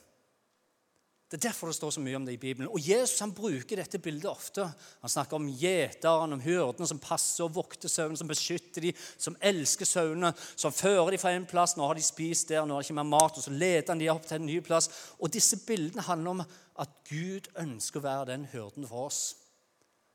Det 1.32 1.38
er 1.38 1.46
derfor 1.46 1.70
det 1.70 1.78
står 1.78 1.94
så 1.94 2.00
mye 2.04 2.18
om 2.18 2.26
det 2.26 2.34
i 2.34 2.40
Bibelen. 2.42 2.68
Og 2.68 2.82
Jesus 2.84 3.22
han 3.25 3.30
bruker 3.32 3.78
dette 3.80 3.96
bildet 4.04 4.28
ofte. 4.28 4.66
Han 5.00 5.12
snakker 5.14 5.38
om 5.38 5.46
gjeteren, 5.49 6.34
om 6.37 6.42
hyrdene 6.44 6.84
som 6.90 7.00
passer 7.00 7.46
og 7.46 7.54
vokter 7.54 7.88
sauene, 7.88 8.18
som 8.20 8.28
beskytter 8.28 8.84
dem, 8.84 8.99
som 9.16 9.38
elsker 9.40 9.88
sauene, 9.88 10.34
som 10.61 10.75
fører 10.76 11.14
dem 11.14 11.22
fra 11.22 11.32
en 11.32 11.49
plass. 11.49 11.72
Nå 11.78 11.88
har 11.88 11.96
de 11.96 12.04
spist 12.04 12.52
der, 12.52 12.66
nå 12.68 12.76
har 12.76 12.84
de 12.84 12.90
ikke 12.90 12.99
mer 13.00 13.08
mat, 13.14 13.40
og 13.40 13.46
så 13.46 13.54
leder 13.54 13.88
han 13.94 14.02
dem 14.02 14.12
opp 14.12 14.28
til 14.28 14.42
en 14.42 14.46
ny 14.50 14.58
plass. 14.66 14.90
Og 15.25 15.32
disse 15.32 15.56
bildene 15.64 16.04
handler 16.04 16.34
om 16.34 16.44
at 16.84 17.00
Gud 17.08 17.49
ønsker 17.64 18.02
å 18.02 18.08
være 18.11 18.30
den 18.34 18.44
hyrden 18.52 18.84
for 18.90 19.08
oss. 19.08 19.22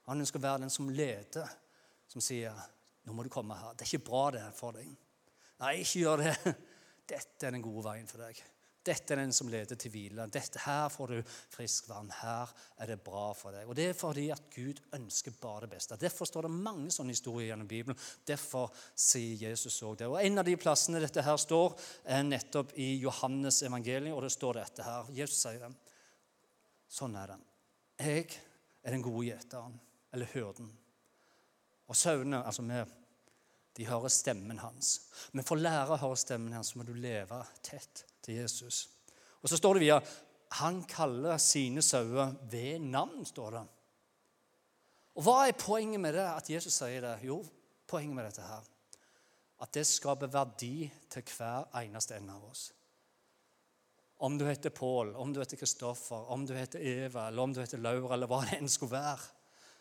Han 0.06 0.22
ønsker 0.22 0.38
å 0.38 0.46
være 0.52 0.68
den 0.68 0.78
som 0.78 0.94
leder, 0.94 1.50
som 2.14 2.22
sier 2.22 2.54
'Nå 3.08 3.16
må 3.16 3.24
du 3.24 3.32
komme 3.32 3.56
her. 3.56 3.72
Det 3.74 3.86
er 3.88 3.94
ikke 3.96 4.10
bra, 4.10 4.26
det 4.36 4.44
for 4.54 4.76
deg.' 4.76 4.92
Nei, 5.64 5.80
ikke 5.82 6.04
gjør 6.04 6.22
det. 6.22 6.36
Dette 7.14 7.48
er 7.48 7.56
den 7.56 7.64
gode 7.64 7.88
veien 7.88 8.08
for 8.10 8.22
deg. 8.22 8.42
Dette 8.88 9.14
er 9.14 9.20
den 9.20 9.34
som 9.36 9.50
leder 9.52 9.76
til 9.80 9.92
hvile. 9.92 10.28
Dette 10.32 10.62
Her 10.64 10.88
får 10.92 11.12
du 11.12 11.32
frisk 11.52 11.90
vann. 11.90 12.12
Her 12.22 12.52
er 12.80 12.92
det 12.92 13.00
bra 13.04 13.34
for 13.36 13.56
deg. 13.56 13.68
Og 13.68 13.76
Det 13.76 13.90
er 13.90 13.98
fordi 13.98 14.30
at 14.32 14.46
Gud 14.54 14.80
ønsker 14.96 15.36
bare 15.42 15.66
det 15.66 15.74
beste. 15.74 15.98
Derfor 16.00 16.30
står 16.30 16.48
det 16.48 16.54
mange 16.56 16.92
sånne 16.96 17.16
historier 17.16 17.50
gjennom 17.50 17.68
Bibelen. 17.68 18.00
Derfor 18.28 18.72
sier 18.96 19.50
Jesus 19.50 19.82
òg 19.84 19.98
det. 20.00 20.08
Og 20.08 20.22
En 20.24 20.40
av 20.40 20.48
de 20.48 20.56
plassene 20.56 21.02
dette 21.04 21.24
her 21.24 21.38
står, 21.38 21.76
er 22.06 22.24
nettopp 22.24 22.72
i 22.80 22.94
Johannes 23.02 23.62
evangelium, 23.64 24.16
og 24.16 24.24
det 24.24 24.32
står 24.32 24.62
dette 24.62 24.88
her. 24.88 25.12
Jesus 25.12 25.42
sier 25.42 25.60
det. 25.68 25.74
Sånn 26.88 27.16
er 27.20 27.34
det. 27.34 27.40
Jeg 28.00 28.28
er 28.84 28.96
den 28.96 29.04
gode 29.04 29.26
gjeteren 29.28 29.80
eller 30.14 30.32
hyrden. 30.32 30.72
Og 31.88 31.96
sauene, 31.96 32.44
altså 32.46 32.66
vi, 32.68 32.84
De 33.78 33.86
hører 33.86 34.10
stemmen 34.10 34.58
hans. 34.60 35.10
Men 35.32 35.46
for 35.46 35.56
å 35.56 35.62
lære 35.62 35.94
å 35.94 36.02
høre 36.02 36.18
stemmen 36.18 36.54
hans 36.54 36.74
må 36.76 36.84
du 36.84 36.96
leve 36.98 37.44
tett 37.62 38.06
til 38.26 38.40
Jesus. 38.42 38.88
Og 39.42 39.50
så 39.50 39.60
står 39.60 39.78
det 39.78 39.84
videre 39.86 40.16
han 40.58 40.80
kaller 40.88 41.38
sine 41.44 41.82
sauer 41.84 42.32
ved 42.50 42.80
navn, 42.80 43.26
står 43.28 43.52
det. 43.52 43.64
Og 45.18 45.26
Hva 45.26 45.36
er 45.48 45.60
poenget 45.60 46.00
med 46.00 46.16
det, 46.16 46.24
at 46.24 46.50
Jesus 46.50 46.78
sier 46.80 47.04
det? 47.04 47.18
Jo, 47.28 47.42
poenget 47.88 48.16
med 48.16 48.30
dette 48.30 48.46
her 48.48 48.66
at 49.58 49.74
det 49.74 49.88
skaper 49.90 50.30
verdi 50.30 50.86
til 51.10 51.24
hver 51.34 51.66
eneste 51.80 52.18
en 52.18 52.30
av 52.30 52.44
oss. 52.46 52.68
Om 54.26 54.38
du 54.38 54.46
heter 54.46 54.74
Pål, 54.74 55.16
om 55.18 55.34
du 55.34 55.40
heter 55.42 55.58
Kristoffer, 55.58 56.30
om 56.34 56.46
du 56.46 56.54
heter 56.58 56.82
Eva, 56.82 57.28
eller 57.28 57.42
om 57.42 57.54
du 57.54 57.62
heter 57.62 57.82
Laura, 57.82 58.14
eller 58.14 58.30
hva 58.30 58.44
det 58.46 58.58
enn 58.58 58.70
skulle 58.70 58.96
være, 58.98 59.26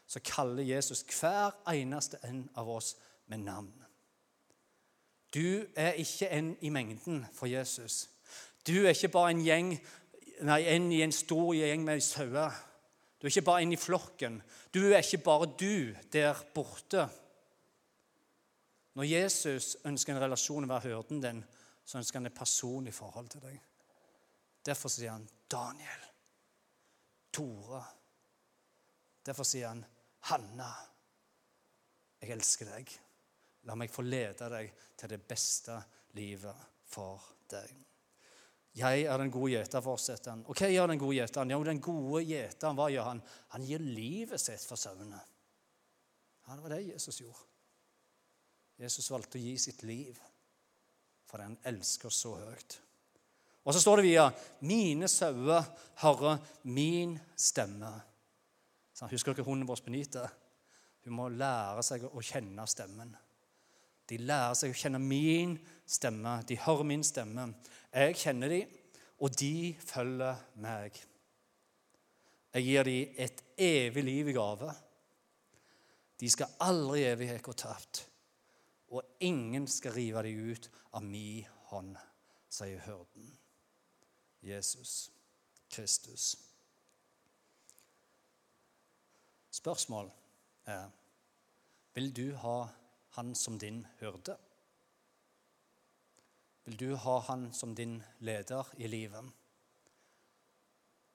så 0.06 0.20
kaller 0.24 0.62
Jesus 0.62 1.02
hver 1.02 1.50
eneste 1.72 2.18
en 2.24 2.48
av 2.54 2.68
oss 2.70 2.96
med 3.26 3.38
navn. 3.38 3.74
Du 5.34 5.66
er 5.76 5.98
ikke 5.98 6.28
en 6.30 6.56
i 6.60 6.68
mengden 6.68 7.26
for 7.34 7.46
Jesus. 7.46 8.08
Du 8.66 8.72
er 8.84 8.94
ikke 8.94 9.08
bare 9.08 9.30
en 9.30 9.42
gjeng 9.44 9.72
nei, 10.46 10.62
en 10.70 10.88
i 10.92 11.02
en 11.04 11.12
stor 11.12 11.52
gjeng 11.54 11.84
med 11.84 12.00
sauer. 12.04 12.54
Du 13.18 13.26
er 13.26 13.32
ikke 13.32 13.48
bare 13.48 13.62
en 13.62 13.72
i 13.72 13.80
flokken. 13.80 14.40
Du 14.74 14.80
er 14.86 15.02
ikke 15.02 15.24
bare 15.24 15.50
du 15.58 15.94
der 16.12 16.42
borte. 16.54 17.08
Når 18.94 19.02
Jesus 19.02 19.76
ønsker 19.84 20.14
en 20.14 20.22
relasjon 20.22 20.64
å 20.64 20.70
være 20.70 20.88
hyrden 20.88 21.20
din, 21.20 21.42
så 21.84 21.98
ønsker 21.98 22.20
han 22.20 22.30
et 22.30 22.36
personlig 22.38 22.94
forhold 22.94 23.28
til 23.32 23.44
deg. 23.44 23.58
Derfor 24.66 24.90
sier 24.90 25.12
han 25.12 25.28
Daniel, 25.50 26.06
Tore. 27.32 27.82
Derfor 29.26 29.46
sier 29.46 29.68
han 29.68 29.84
Hanna. 30.30 30.70
Jeg 32.20 32.32
elsker 32.34 32.70
deg. 32.70 32.92
La 33.66 33.76
meg 33.78 33.90
få 33.92 34.04
lede 34.06 34.48
deg 34.52 34.70
til 34.98 35.12
det 35.12 35.20
beste 35.26 35.78
livet 36.18 36.68
for 36.86 37.22
deg. 37.50 37.82
'Jeg 38.76 39.06
er 39.08 39.16
den 39.18 39.30
gode 39.32 39.54
gjeter', 39.54 39.80
fortsetter 39.80 40.30
han. 40.34 40.44
Og 40.44 40.54
hva 40.54 40.68
gjør 40.68 40.90
den 40.90 40.98
gode 41.00 41.16
gjeteren? 41.16 41.50
Jo, 41.50 41.62
den 41.64 41.80
gode 41.80 42.24
gjeteren, 42.28 42.76
hva 42.76 42.90
gjør 42.92 43.08
han? 43.08 43.22
Han 43.54 43.64
gir 43.64 43.80
livet 43.80 44.40
sitt 44.40 44.60
for 44.68 44.76
sauene. 44.76 45.20
Ja, 46.46 46.54
det 46.54 46.62
var 46.62 46.74
det 46.74 46.82
Jesus 46.90 47.22
gjorde. 47.22 47.46
Jesus 48.76 49.08
valgte 49.10 49.38
å 49.38 49.40
gi 49.40 49.56
sitt 49.58 49.82
liv 49.88 50.20
for 51.26 51.42
han 51.42 51.56
elsker 51.66 52.12
så 52.12 52.36
høyt. 52.38 52.78
Og 53.66 53.74
så 53.74 53.82
står 53.82 53.96
det 54.00 54.06
via 54.06 54.26
'Mine 54.60 55.08
sauer 55.08 55.64
hører 56.02 56.38
min 56.62 57.18
stemme'. 57.36 58.00
Husker 59.04 59.36
dere 59.36 59.44
hunden 59.44 59.68
vår 59.68 59.82
Benita? 59.84 60.24
Hun 61.04 61.16
må 61.18 61.28
lære 61.28 61.82
seg 61.84 62.06
å 62.08 62.22
kjenne 62.24 62.64
stemmen. 62.70 63.12
De 64.08 64.18
lærer 64.22 64.54
seg 64.56 64.72
å 64.72 64.78
kjenne 64.78 65.00
min 65.02 65.56
stemme. 65.86 66.38
De 66.46 66.56
hører 66.62 66.86
min 66.86 67.04
stemme. 67.04 67.50
Jeg 67.92 68.16
kjenner 68.22 68.52
dem, 68.52 68.72
og 69.18 69.36
de 69.38 69.74
følger 69.82 70.40
meg. 70.62 70.96
Jeg 72.56 72.64
gir 72.64 72.88
dem 72.88 73.16
et 73.26 73.42
evig 73.60 74.04
liv 74.06 74.30
i 74.30 74.36
gave. 74.36 74.72
De 76.16 76.30
skal 76.32 76.54
aldri 76.64 77.04
evighet 77.04 77.44
gå 77.44 77.52
tapt, 77.52 78.06
og 78.88 79.18
ingen 79.20 79.66
skal 79.68 79.92
rive 79.92 80.22
dem 80.24 80.52
ut 80.54 80.70
av 80.96 81.04
min 81.04 81.44
hånd, 81.68 81.92
sier 82.48 82.80
hyrden. 82.86 83.28
Jesus 84.40 85.10
Kristus. 85.68 86.45
Spørsmål 89.56 90.10
er 90.68 90.88
vil 91.96 92.10
du 92.12 92.34
ha 92.36 92.66
han 93.16 93.34
som 93.34 93.56
din 93.58 93.80
hyrde? 94.00 94.36
Vil 96.66 96.76
du 96.76 96.96
ha 97.00 97.18
han 97.30 97.46
som 97.56 97.72
din 97.74 98.02
leder 98.20 98.68
i 98.76 98.90
livet? 98.90 99.30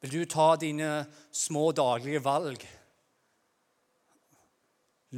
Vil 0.01 0.13
du 0.15 0.25
ta 0.25 0.55
dine 0.55 1.05
små 1.31 1.67
daglige 1.77 2.23
valg? 2.25 2.63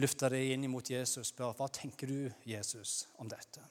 Løfte 0.03 0.31
deg 0.33 0.51
inn 0.55 0.67
mot 0.73 0.89
Jesus 0.89 1.21
og 1.21 1.29
spørre 1.29 1.57
hva 1.61 1.69
tenker 1.71 2.11
du, 2.11 2.27
Jesus, 2.49 3.05
om 3.23 3.29
dette? 3.31 3.63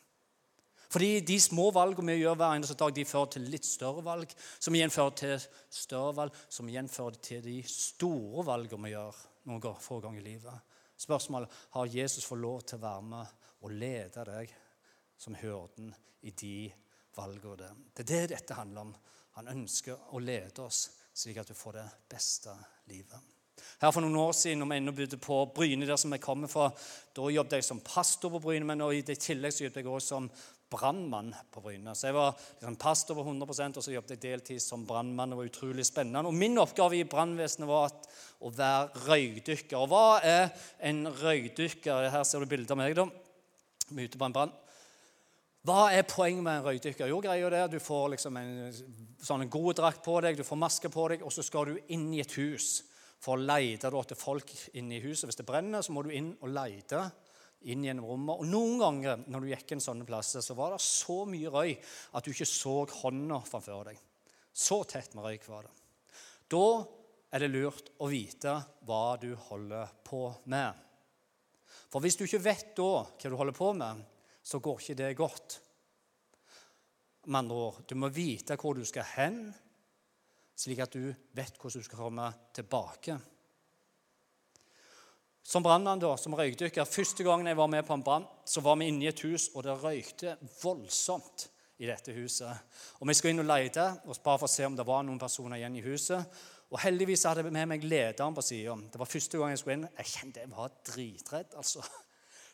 Fordi 0.92 1.21
de 1.28 1.37
små 1.40 1.66
valgene 1.75 2.14
vi 2.14 2.23
gjør 2.23 2.38
hver 2.40 2.54
eneste 2.56 2.78
dag, 2.78 2.94
de 2.94 3.04
fører 3.09 3.35
til 3.35 3.44
litt 3.52 3.68
større 3.68 4.04
valg, 4.06 4.32
som 4.61 4.76
igjen 4.76 4.92
fører 4.92 5.18
til 5.18 5.44
større 5.73 6.16
valg, 6.23 6.40
som 6.49 6.68
igjen 6.73 6.88
fører 6.88 7.21
til 7.21 7.44
de 7.44 7.59
store 7.68 8.47
valgene 8.49 8.88
vi 8.88 8.94
gjør 8.94 9.21
noen 9.49 9.80
få 9.80 10.00
ganger 10.00 10.20
i 10.20 10.25
livet. 10.25 10.76
Spørsmålet 10.96 11.50
har 11.75 11.90
Jesus 11.96 12.26
fått 12.28 12.42
lov 12.42 12.61
til 12.66 12.78
å 12.78 12.84
være 12.84 13.08
med 13.08 13.49
og 13.62 13.75
lede 13.75 14.25
deg 14.28 14.54
som 15.18 15.37
hyrden 15.38 15.92
i 16.22 16.30
de 16.30 16.56
valgene. 17.16 17.72
Det 17.94 18.04
er 18.04 18.11
det 18.12 18.37
dette 18.37 18.58
handler 18.58 18.88
om. 18.88 18.94
Han 19.38 19.52
ønsker 19.54 20.12
å 20.14 20.20
lede 20.22 20.64
oss 20.64 20.88
slik 21.12 21.40
at 21.42 21.50
du 21.50 21.56
får 21.56 21.78
det 21.78 21.87
beste 22.11 22.54
livet. 22.90 23.30
Her 23.82 23.92
For 23.92 24.02
noen 24.02 24.16
år 24.18 24.32
siden 24.37 24.62
når 24.62 24.70
vi 24.70 24.78
ennå 24.80 24.94
bodde 24.96 25.18
på 25.22 25.37
Bryne, 25.54 25.87
der 25.87 26.00
som 26.00 26.14
jeg 26.14 26.22
kommer 26.25 26.50
fra, 26.50 26.70
da 27.14 27.28
jobbet 27.30 27.58
jeg 27.58 27.66
som 27.66 27.82
pastor 27.84 28.32
på 28.32 28.40
Bryne, 28.42 28.66
men 28.66 28.82
i 28.90 29.02
tillegg 29.02 29.54
så 29.54 29.66
jobbet 29.66 29.82
jeg 29.82 29.90
også 29.92 30.14
som 30.14 30.28
brannmann 30.72 31.34
på 31.52 31.61
Bryne. 31.61 31.94
Så 31.94 32.08
jeg 32.08 32.16
var 32.16 32.32
liksom 32.32 32.78
pastor 32.80 33.18
på 33.18 33.26
100% 33.26 33.78
og 33.78 33.84
så 33.84 33.94
jobbet 33.94 34.14
jeg 34.16 34.22
deltid 34.22 34.62
som 34.64 34.87
brannmann. 34.88 35.34
Det 35.34 35.40
var 35.40 35.50
utrolig 35.50 35.87
spennende. 35.87 36.25
Og 36.30 36.34
Min 36.34 36.58
oppgave 36.62 36.96
i 36.99 37.08
brannvesenet 37.08 37.68
var 37.68 37.92
å 38.42 38.50
være 38.52 39.04
røykdykker. 39.06 39.78
Og 39.78 39.88
hva 39.92 40.20
er 40.26 40.50
en 40.82 41.06
røykdykker? 41.06 42.11
Her 42.12 42.26
ser 42.26 42.42
du 42.42 42.50
bilde 42.50 42.75
av 42.75 42.80
meg. 42.80 42.96
da. 42.99 43.06
Vi 43.88 44.02
er 44.02 44.11
ute 44.11 44.20
på 44.20 44.28
en 44.28 44.37
brann. 44.37 44.52
Hva 45.62 45.92
er 45.94 46.02
poenget 46.02 46.42
med 46.42 46.58
en 46.58 46.64
røykdykker? 46.66 47.06
Jo, 47.06 47.20
greia 47.22 47.50
er 47.54 47.68
Du 47.70 47.78
får 47.78 48.16
liksom 48.16 48.37
en 48.37 48.72
sånn 49.22 49.49
god 49.49 49.76
drakt 49.78 50.02
på 50.02 50.20
deg, 50.20 50.37
du 50.37 50.42
får 50.42 50.58
maske 50.58 50.90
på 50.90 51.08
deg, 51.12 51.22
og 51.22 51.30
så 51.30 51.44
skal 51.46 51.70
du 51.70 51.76
inn 51.94 52.08
i 52.14 52.20
et 52.20 52.34
hus 52.34 52.82
for 53.22 53.37
å 53.37 53.44
lete 53.46 53.87
etter 53.87 54.18
folk 54.18 54.50
inne 54.75 54.96
i 54.96 55.04
huset. 55.04 55.28
Hvis 55.28 55.38
det 55.38 55.46
brenner, 55.46 55.82
så 55.82 55.94
må 55.94 56.02
du 56.02 56.11
inn 56.11 56.32
og 56.40 56.50
lete 56.50 57.04
inn 57.70 57.84
gjennom 57.87 58.08
rommet. 58.11 58.40
Og 58.42 58.49
Noen 58.50 58.80
ganger 58.80 59.22
når 59.30 59.44
du 59.44 59.52
gikk 59.52 59.76
inn 59.76 59.84
sånne 59.84 60.06
plasser, 60.08 60.42
så 60.42 60.56
var 60.58 60.75
det 60.75 60.82
så 60.82 61.20
mye 61.30 61.52
røy 61.52 61.76
at 61.78 62.25
du 62.25 62.32
ikke 62.32 62.49
så 62.49 62.80
hånda 63.02 63.38
framfor 63.46 63.92
deg. 63.92 64.00
Så 64.52 64.82
tett 64.90 65.14
med 65.14 65.28
røyk 65.28 65.46
var 65.46 65.68
det. 65.68 65.76
Da 66.50 66.66
er 67.32 67.42
det 67.42 67.50
lurt 67.52 67.90
å 68.04 68.10
vite 68.12 68.54
hva 68.86 69.16
du 69.20 69.32
holder 69.48 69.92
på 70.04 70.26
med. 70.52 70.76
For 71.88 72.04
hvis 72.04 72.18
du 72.20 72.26
ikke 72.26 72.44
vet 72.44 72.72
da 72.76 72.90
hva 73.02 73.32
du 73.32 73.36
holder 73.38 73.56
på 73.56 73.72
med, 73.76 74.02
så 74.42 74.60
går 74.60 74.80
ikke 74.80 74.98
det 74.98 75.10
godt. 75.16 75.58
Med 77.26 77.44
andre 77.44 77.58
ord, 77.68 77.82
du 77.86 77.94
må 77.96 78.10
vite 78.12 78.56
hvor 78.60 78.76
du 78.76 78.84
skal 78.84 79.06
hen, 79.14 79.44
slik 80.58 80.82
at 80.82 80.92
du 80.92 81.12
vet 81.36 81.56
hvordan 81.56 81.80
du 81.80 81.86
skal 81.86 82.02
komme 82.02 82.26
tilbake. 82.54 83.16
Som 85.42 85.64
brannmann, 85.64 86.00
da, 86.02 86.12
som 86.16 86.36
røykdykker, 86.38 86.86
Første 86.86 87.24
gangen 87.26 87.48
jeg 87.50 87.58
var 87.58 87.70
med 87.70 87.86
på 87.86 87.96
en 87.96 88.04
brann, 88.04 88.28
så 88.46 88.62
var 88.62 88.76
vi 88.78 88.90
inne 88.90 89.06
i 89.06 89.10
et 89.10 89.24
hus, 89.26 89.48
og 89.56 89.64
det 89.66 89.74
røykte 89.80 90.36
voldsomt 90.62 91.48
i 91.82 91.88
dette 91.88 92.14
huset. 92.14 92.78
Og 93.00 93.08
Vi 93.08 93.14
skulle 93.18 93.34
inn 93.34 93.42
og 93.42 93.50
lete 93.50 93.88
bare 94.06 94.38
for 94.38 94.46
å 94.46 94.52
se 94.52 94.66
om 94.66 94.76
det 94.78 94.86
var 94.86 95.02
noen 95.06 95.18
personer 95.18 95.58
igjen 95.58 95.80
i 95.80 95.84
huset. 95.84 96.42
Og 96.72 96.80
Heldigvis 96.80 97.26
hadde 97.28 97.42
jeg 97.44 97.52
med 97.52 97.68
meg 97.68 97.84
lederen 97.84 98.32
på 98.36 98.44
sida. 98.44 98.74
Det 98.88 99.00
var 99.00 99.10
første 99.10 99.38
gang 99.38 99.52
jeg 99.52 99.60
skulle 99.60 99.76
inn. 99.76 99.90
Jeg 99.98 100.12
kjente 100.14 100.40
jeg 100.40 100.52
var 100.54 100.72
dritredd. 100.88 101.58
altså. 101.60 101.84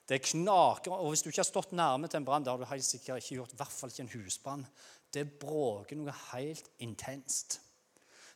Det 0.09 0.23
knaker, 0.25 0.93
og 0.93 1.11
Hvis 1.13 1.23
du 1.23 1.29
ikke 1.29 1.43
har 1.43 1.47
stått 1.47 1.73
nærme 1.77 2.09
til 2.09 2.17
en 2.17 2.25
brann, 2.25 2.45
det 2.45 2.55
har 2.67 2.77
du 2.77 2.83
sikkert 2.83 3.21
ikke 3.21 3.35
gjort, 3.35 3.53
i 3.53 3.59
hvert 3.61 3.75
fall 3.77 3.91
ikke 3.93 4.07
en 4.07 4.15
husbrann. 4.15 4.67
Det 5.13 5.25
bråker 5.41 5.97
noe 6.01 6.15
helt 6.33 6.71
intenst. 6.81 7.61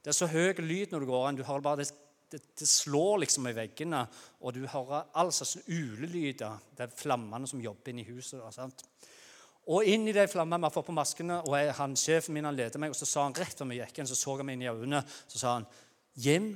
Det 0.04 0.12
er 0.12 0.18
så 0.18 0.28
høy 0.28 0.52
lyd 0.60 0.92
når 0.92 1.00
du 1.00 1.08
går 1.08 1.28
inn. 1.28 1.38
Du 1.40 1.46
hører 1.48 1.64
bare 1.64 1.80
det, 1.80 1.88
det, 2.28 2.42
det 2.60 2.68
slår 2.68 3.22
liksom 3.24 3.48
i 3.48 3.54
veggene, 3.56 4.04
og 4.40 4.52
du 4.52 4.66
hører 4.66 5.08
all 5.16 5.32
slags 5.32 5.64
ulelyder. 5.66 6.60
Det 6.76 6.86
er 6.86 6.96
flammene 6.96 7.48
som 7.48 7.64
jobber 7.64 7.94
inne 7.94 8.04
i 8.04 8.10
huset. 8.12 8.44
Sant? 8.52 8.84
Og 9.70 9.86
inn 9.86 10.08
i 10.10 10.14
de 10.14 10.24
flammene 10.26 10.58
vi 10.64 10.74
har 10.74 10.84
på 10.88 10.94
maskene, 10.96 11.38
og 11.46 11.54
jeg, 11.54 11.74
han, 11.78 11.94
sjefen 11.98 12.34
min 12.34 12.48
han 12.48 12.56
leder 12.58 12.82
meg, 12.82 12.90
og 12.90 12.98
så 12.98 13.06
sa 13.06 13.26
han 13.28 13.36
rett 13.38 13.58
før 13.58 13.70
vi 13.70 13.78
gikk 13.78 14.00
inn, 14.02 14.10
så 14.10 14.18
så 14.18 14.36
han 14.40 14.48
meg 14.48 14.58
inn 14.58 14.64
i 14.64 14.70
øynene, 14.72 15.02
så 15.30 15.38
sa 15.38 15.56
han 15.58 15.68
Jim, 16.18 16.48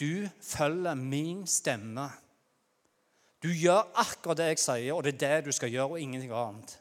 du 0.00 0.24
følger 0.42 0.96
min 0.98 1.44
stemme. 1.46 2.08
Du 3.44 3.50
gjør 3.52 3.90
akkurat 4.00 4.40
det 4.40 4.48
jeg 4.54 4.62
sier, 4.62 4.94
og 4.94 5.04
det 5.04 5.14
er 5.14 5.20
det 5.20 5.50
du 5.50 5.52
skal 5.52 5.70
gjøre, 5.70 5.94
og 5.94 6.00
ingenting 6.00 6.32
annet. 6.32 6.78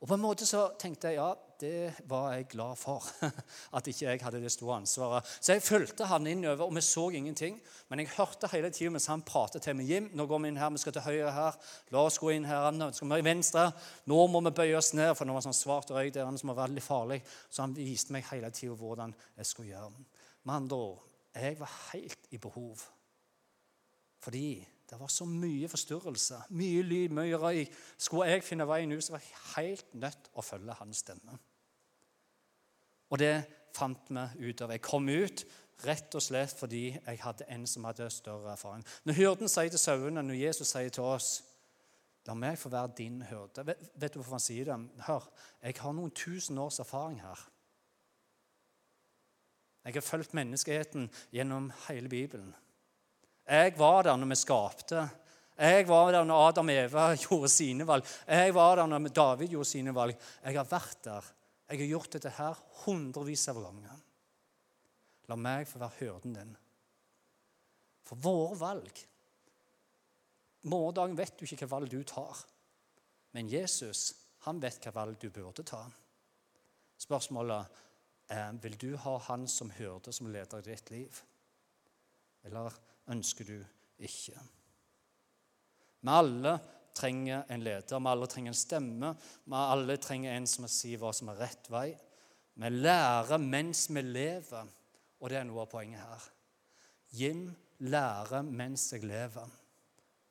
Og 0.00 0.08
på 0.08 0.16
en 0.16 0.24
måte 0.24 0.48
så 0.48 0.70
tenkte 0.80 1.12
jeg 1.12 1.20
ja, 1.20 1.34
det 1.60 1.94
var 2.08 2.32
jeg 2.34 2.46
glad 2.52 2.76
for. 2.78 3.04
At 3.76 3.86
ikke 3.88 4.06
jeg 4.06 4.22
hadde 4.22 4.40
det 4.42 4.52
store 4.52 4.76
ansvaret. 4.82 5.26
Så 5.40 5.52
jeg 5.52 5.64
fulgte 5.64 6.08
han 6.10 6.26
innover, 6.26 6.66
og 6.66 6.74
vi 6.76 6.82
så 6.84 7.08
ingenting. 7.10 7.60
Men 7.88 8.02
jeg 8.02 8.12
hørte 8.16 8.50
hele 8.52 8.70
tiden 8.70 8.96
mens 8.96 9.08
han 9.10 9.24
pratet 9.26 9.62
til 9.62 9.76
meg. 9.76 9.88
Jim, 9.90 10.10
nå 10.14 10.26
går 10.26 10.42
vi 10.42 10.52
inn 10.52 10.60
her, 10.60 10.70
vi 10.74 10.82
skal 10.82 10.96
til 10.96 11.06
høyre 11.06 11.32
her. 11.32 11.58
La 11.94 12.04
oss 12.06 12.20
gå 12.22 12.34
inn 12.34 12.48
her. 12.48 12.68
Nå 12.76 12.90
skal 12.96 13.12
vi 13.14 13.22
venstre. 13.26 13.66
Nå 14.10 14.20
må 14.32 14.42
vi 14.48 14.54
bøye 14.60 14.76
oss 14.78 14.92
ned, 14.98 15.14
for 15.16 15.24
det 15.24 15.36
var 15.36 15.46
sånn 15.48 15.56
svart 15.56 15.92
røyk 15.96 16.14
der 16.14 16.38
som 16.40 16.52
var 16.52 16.62
veldig 16.66 16.84
farlig. 16.84 17.22
Så 17.50 17.64
han 17.64 17.76
viste 17.76 18.16
meg 18.16 18.28
hele 18.30 18.52
tiden 18.54 18.78
hvordan 18.80 19.14
jeg 19.38 19.50
skulle 19.50 19.72
gjøre. 19.72 20.06
Med 20.46 20.54
andre 20.60 20.84
ord, 20.90 21.04
jeg 21.36 21.58
var 21.60 21.76
helt 21.90 22.32
i 22.32 22.40
behov. 22.42 22.84
Fordi 24.22 24.48
Det 24.86 25.00
var 25.00 25.10
så 25.10 25.26
mye 25.26 25.68
forstyrrelse, 25.68 26.40
mye 26.54 26.82
lyd, 26.86 27.14
mye 27.14 27.38
røyk. 27.42 27.72
Skulle 27.98 28.30
jeg 28.30 28.44
finne 28.46 28.68
veien 28.68 28.92
ut, 28.94 29.02
så 29.02 29.16
var 29.16 29.24
jeg 29.24 29.40
helt 29.56 29.94
nødt 29.98 30.30
å 30.34 30.44
følge 30.46 30.76
hans 30.78 31.02
stemme. 31.02 31.38
Og 33.10 33.18
det 33.18 33.34
fant 33.76 34.10
vi 34.10 34.50
ut 34.50 34.62
av. 34.62 34.72
Jeg 34.72 34.84
kom 34.86 35.08
ut 35.08 35.42
rett 35.84 36.14
og 36.16 36.22
slett 36.24 36.54
fordi 36.56 36.84
jeg 36.94 37.20
hadde 37.20 37.48
en 37.52 37.66
som 37.68 37.84
hadde 37.84 38.08
større 38.14 38.54
erfaring. 38.54 38.86
Når 39.04 39.18
hyrden 39.18 39.50
sier 39.52 39.74
til 39.74 39.82
sauene, 39.82 40.22
når 40.22 40.40
Jesus 40.46 40.72
sier 40.72 40.94
til 40.94 41.06
oss 41.06 41.34
La 42.26 42.34
meg 42.34 42.56
få 42.58 42.72
være 42.72 42.94
din 42.98 43.20
hyrde. 43.22 43.62
Vet, 43.68 43.82
vet, 43.94 44.10
du 44.10 44.18
hvorfor 44.18 44.34
han 44.34 44.42
sier 44.42 44.66
det? 44.66 44.76
Hør, 45.06 45.28
jeg 45.62 45.76
har 45.78 45.92
noen 45.94 46.10
tusen 46.10 46.58
års 46.58 46.80
erfaring 46.82 47.20
her. 47.22 47.44
Jeg 49.86 49.94
har 49.94 50.02
fulgt 50.02 50.34
menneskeheten 50.34 51.06
gjennom 51.30 51.68
hele 51.86 52.10
Bibelen. 52.10 52.50
Jeg 53.46 53.76
var 53.78 54.02
der 54.02 54.18
når 54.18 54.32
vi 54.32 54.38
skapte. 54.40 55.06
Jeg 55.56 55.86
var 55.88 56.12
der 56.12 56.24
når 56.26 56.48
Adam 56.48 56.68
og 56.72 56.78
Eva 56.82 57.06
gjorde 57.24 57.48
sine 57.52 57.86
valg. 57.86 58.06
Jeg 58.26 58.54
var 58.54 58.76
der 58.76 58.90
når 58.90 59.08
David 59.08 59.54
gjorde 59.54 59.70
sine 59.70 59.94
valg. 59.94 60.18
Jeg 60.42 60.58
har 60.58 60.68
vært 60.70 61.04
der. 61.04 61.32
Jeg 61.68 61.80
har 61.80 61.92
gjort 61.92 62.12
dette 62.12 62.34
her 62.36 62.58
hundrevis 62.84 63.48
av 63.50 63.62
ganger. 63.62 64.02
La 65.26 65.38
meg 65.38 65.66
få 65.66 65.80
være 65.82 65.98
hyrden 66.00 66.36
din. 66.36 66.56
For 68.06 68.22
våre 68.22 68.58
valg 68.60 69.04
Morgendagen 70.66 71.14
vet 71.14 71.36
du 71.38 71.44
ikke 71.46 71.62
hva 71.62 71.76
valg 71.76 71.90
du 71.92 72.00
tar. 72.02 72.40
Men 73.34 73.46
Jesus 73.50 74.08
han 74.46 74.58
vet 74.62 74.82
hva 74.82 74.92
valg 74.94 75.18
du 75.22 75.28
burde 75.30 75.62
ta. 75.66 75.84
Spørsmålet 76.98 77.78
er 78.34 78.58
vil 78.62 78.74
du 78.78 78.88
ha 79.02 79.16
han 79.28 79.46
som 79.50 79.70
hyrde, 79.74 80.12
som 80.14 80.30
leder 80.30 80.62
i 80.62 80.66
ditt 80.66 80.90
liv. 80.90 81.20
Eller 82.46 82.74
ønsker 83.12 83.48
du 83.48 83.58
ikke? 83.98 84.38
Vi 86.00 86.12
alle 86.12 86.56
trenger 86.96 87.44
en 87.50 87.64
leder, 87.64 87.98
vi 87.98 88.10
alle 88.10 88.26
trenger 88.30 88.52
en 88.52 88.58
stemme. 88.58 89.12
Vi 89.44 89.60
alle 89.60 89.96
trenger 90.02 90.36
en 90.36 90.48
som 90.50 90.68
sier 90.70 91.00
hva 91.02 91.12
som 91.16 91.32
er 91.32 91.40
rett 91.44 91.70
vei. 91.72 91.90
Vi 92.56 92.72
lærer 92.72 93.42
mens 93.42 93.86
vi 93.92 94.02
lever, 94.02 94.68
og 95.20 95.30
det 95.30 95.40
er 95.40 95.48
noe 95.48 95.64
av 95.64 95.70
poenget 95.72 96.00
her. 96.00 96.28
Jim 97.16 97.48
lærer 97.84 98.46
mens 98.46 98.90
jeg 98.92 99.04
lever 99.04 99.50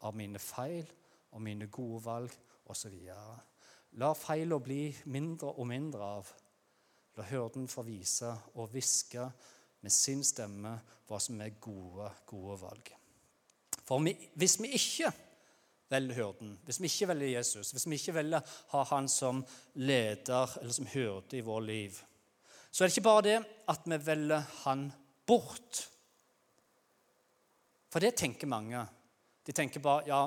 av 0.06 0.16
mine 0.18 0.42
feil 0.42 0.88
og 1.36 1.44
mine 1.46 1.68
gode 1.68 2.02
valg 2.06 2.34
osv. 2.72 2.96
La 4.02 4.12
feilene 4.18 4.62
bli 4.64 4.82
mindre 5.14 5.54
og 5.54 5.70
mindre 5.70 6.10
av. 6.18 6.32
La 7.16 7.28
hyrden 7.30 7.70
få 7.72 7.86
vise 7.88 8.32
og 8.56 8.74
hviske 8.74 9.30
med 9.86 9.94
sin 9.94 10.24
stemme 10.26 10.74
hva 11.06 11.20
som 11.22 11.38
er 11.46 11.60
gode, 11.62 12.10
gode 12.26 12.58
valg. 12.64 12.92
For 13.86 14.02
hvis 14.02 14.58
vi 14.64 14.72
ikke 14.74 15.12
velger 15.94 16.18
hyrden, 16.18 16.56
hvis 16.66 16.80
vi 16.82 16.90
ikke 16.90 17.12
velger 17.12 17.36
Jesus, 17.36 17.70
hvis 17.72 17.86
vi 17.86 18.00
ikke 18.00 18.16
velger 18.18 18.56
ha 18.72 18.84
han 18.90 19.10
som 19.12 19.44
leder 19.78 20.58
eller 20.62 20.74
som 20.74 20.90
hyrde 20.90 21.38
i 21.38 21.44
vårt 21.46 21.68
liv, 21.68 22.00
så 22.72 22.84
er 22.84 22.90
det 22.90 22.96
ikke 22.98 23.10
bare 23.10 23.28
det 23.28 23.38
at 23.72 23.86
vi 23.86 24.02
velger 24.08 24.50
han 24.64 24.88
bort. 25.28 25.86
For 27.94 28.04
det 28.04 28.18
tenker 28.18 28.50
mange. 28.52 28.82
De 29.46 29.54
tenker 29.54 29.84
bare 29.86 30.10
ja, 30.10 30.24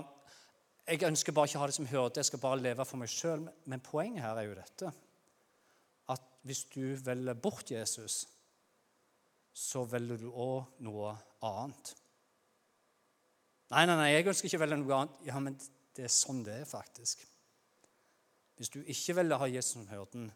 jeg 0.89 1.05
ønsker 1.11 1.35
bare 1.37 1.51
ikke 1.51 1.59
å 1.59 1.67
ha 1.67 1.69
det 1.69 1.77
som 1.77 1.91
hyrde, 1.91 2.23
jeg 2.23 2.31
skal 2.31 2.47
bare 2.47 2.63
leve 2.63 2.87
for 2.89 3.03
meg 3.03 3.11
sjøl. 3.13 3.43
Men 3.69 3.83
poenget 3.85 4.25
her 4.25 4.39
er 4.39 4.49
jo 4.49 4.57
dette 4.57 4.95
at 6.09 6.35
hvis 6.47 6.65
du 6.73 6.95
velger 7.05 7.37
bort 7.37 7.75
Jesus, 7.75 8.23
så 9.59 9.83
velger 9.91 10.21
du 10.23 10.29
òg 10.31 10.79
noe 10.87 11.15
annet. 11.47 11.95
Nei, 13.73 13.83
nei, 13.85 13.97
nei, 13.99 14.13
jeg 14.13 14.29
ønsker 14.31 14.49
ikke 14.49 14.61
å 14.61 14.63
velge 14.63 14.79
noe 14.81 15.01
annet. 15.01 15.25
Ja, 15.29 15.41
men 15.43 15.59
det 15.97 16.07
er 16.07 16.15
sånn 16.15 16.45
det 16.47 16.61
er, 16.63 16.69
faktisk. 16.69 17.25
Hvis 18.59 18.71
du 18.75 18.79
ikke 18.81 19.19
velger 19.19 19.37
å 19.37 19.43
ha 19.43 19.51
Jesus 19.51 19.75
som 19.77 19.89
hyrden, 19.91 20.31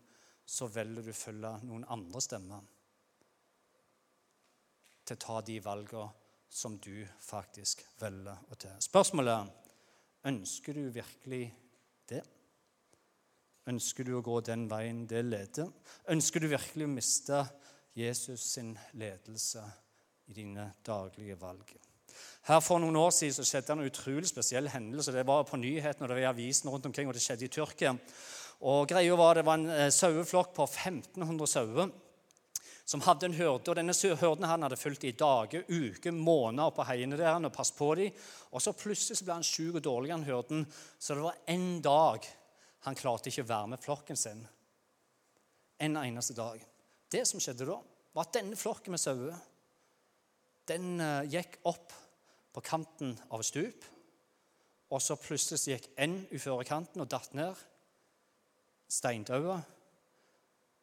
så 0.45 0.67
velger 0.71 1.07
du 1.07 1.13
å 1.13 1.17
følge 1.17 1.53
noen 1.69 1.87
andre 1.95 2.23
stemmer 2.23 2.67
til 5.07 5.17
å 5.17 5.23
ta 5.23 5.39
de 5.47 5.57
valgene 5.63 6.11
som 6.53 6.77
du 6.83 7.07
faktisk 7.25 7.81
velger 8.03 8.53
å 8.53 8.59
ta. 8.61 8.75
Spørsmålet 8.83 9.39
er 9.39 10.31
ønsker 10.33 10.77
du 10.77 10.91
virkelig 10.93 11.47
det. 12.11 12.21
Ønsker 13.71 14.07
du 14.07 14.17
å 14.19 14.25
gå 14.27 14.41
den 14.45 14.67
veien 14.71 15.07
det 15.09 15.23
leder? 15.25 15.71
Ønsker 16.11 16.43
du 16.43 16.51
virkelig 16.51 16.87
å 16.89 16.93
miste 16.93 17.41
Jesus 17.95 18.41
sin 18.55 18.79
ledelse 18.93 19.63
i 20.27 20.37
dine 20.37 20.73
daglige 20.87 21.37
valg? 21.41 21.75
Her 22.49 22.61
For 22.61 22.81
noen 22.83 22.97
år 22.97 23.11
siden 23.15 23.37
så 23.37 23.47
skjedde 23.47 23.77
en 23.77 23.87
utrolig 23.87 24.29
spesiell 24.29 24.69
hendelse. 24.69 25.13
Det 25.15 25.27
var 25.27 25.45
på 25.49 25.61
nyhetene 25.61 26.05
og 26.05 26.09
det 26.11 26.17
var 26.19 26.25
i 26.25 26.31
avisene 26.31 26.73
rundt 26.73 26.87
omkring, 26.87 27.09
og 27.09 27.15
det 27.15 27.23
skjedde 27.23 27.47
i 27.47 27.53
Tyrkia. 27.53 27.95
Og 28.63 28.89
greia 28.89 29.17
var 29.17 29.35
Det 29.35 29.45
var 29.47 29.59
en 29.59 29.71
eh, 29.71 29.91
saueflokk 29.91 30.55
på 30.55 30.67
1500 30.67 31.47
sauer 31.47 31.93
som 32.85 33.01
hadde 33.01 33.27
en 33.27 33.37
hyrde. 33.37 33.71
og 33.71 33.77
Denne 33.77 33.95
hyrden 33.95 34.49
han 34.49 34.63
hadde 34.63 34.77
fulgt 34.77 35.05
i 35.05 35.15
dager, 35.17 35.65
uker, 35.69 36.11
måneder 36.13 36.75
på 36.75 36.85
heiene 36.85 37.17
der 37.17 37.39
og 37.39 37.53
passet 37.53 37.77
på 37.79 37.95
dem. 37.95 38.11
Og 38.51 38.63
så 38.63 38.73
plutselig 38.73 39.19
så 39.19 39.25
ble 39.25 39.39
han 39.39 39.47
syk 39.47 39.79
og 39.79 39.85
dårlig, 39.85 40.13
han 40.13 40.27
hyrden, 40.27 40.67
så 40.99 41.15
det 41.15 41.23
var 41.23 41.39
en 41.47 41.81
dag 41.83 42.27
han 42.83 42.99
klarte 42.99 43.31
ikke 43.31 43.45
å 43.47 43.53
være 43.53 43.71
med 43.73 43.83
flokken 43.83 44.19
sin. 44.19 44.43
En 45.79 45.97
eneste 45.97 46.35
dag. 46.35 46.72
Det 47.13 47.27
som 47.29 47.41
skjedde 47.43 47.69
da, 47.69 47.77
var 48.13 48.27
at 48.27 48.37
denne 48.39 48.57
flokken 48.57 48.95
med 48.95 49.01
sauer 49.01 49.37
den 50.71 51.01
uh, 51.03 51.25
gikk 51.27 51.59
opp 51.69 51.93
på 52.55 52.63
kanten 52.65 53.17
av 53.33 53.43
et 53.43 53.49
stup. 53.49 53.85
Og 54.93 55.01
så 55.03 55.17
plutselig 55.21 55.75
gikk 55.75 55.89
en 56.01 56.19
uføre 56.33 56.67
kanten 56.69 57.03
og 57.03 57.11
datt 57.11 57.33
ned. 57.37 57.57
Steindaua. 58.93 59.59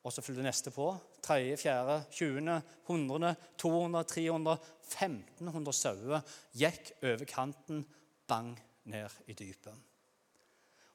Og 0.04 0.14
så 0.14 0.24
fulgte 0.26 0.46
neste 0.46 0.74
på. 0.74 0.90
Tredje, 1.24 1.58
fjerde, 1.62 2.00
tjuende, 2.16 2.60
hundrede, 2.88 3.36
200, 3.62 4.06
300, 4.10 4.56
1500 4.90 5.78
sauer 5.78 6.34
gikk 6.58 6.94
over 7.04 7.30
kanten, 7.30 7.84
bang 8.30 8.56
ned 8.90 9.22
i 9.30 9.36
dypet. 9.38 9.76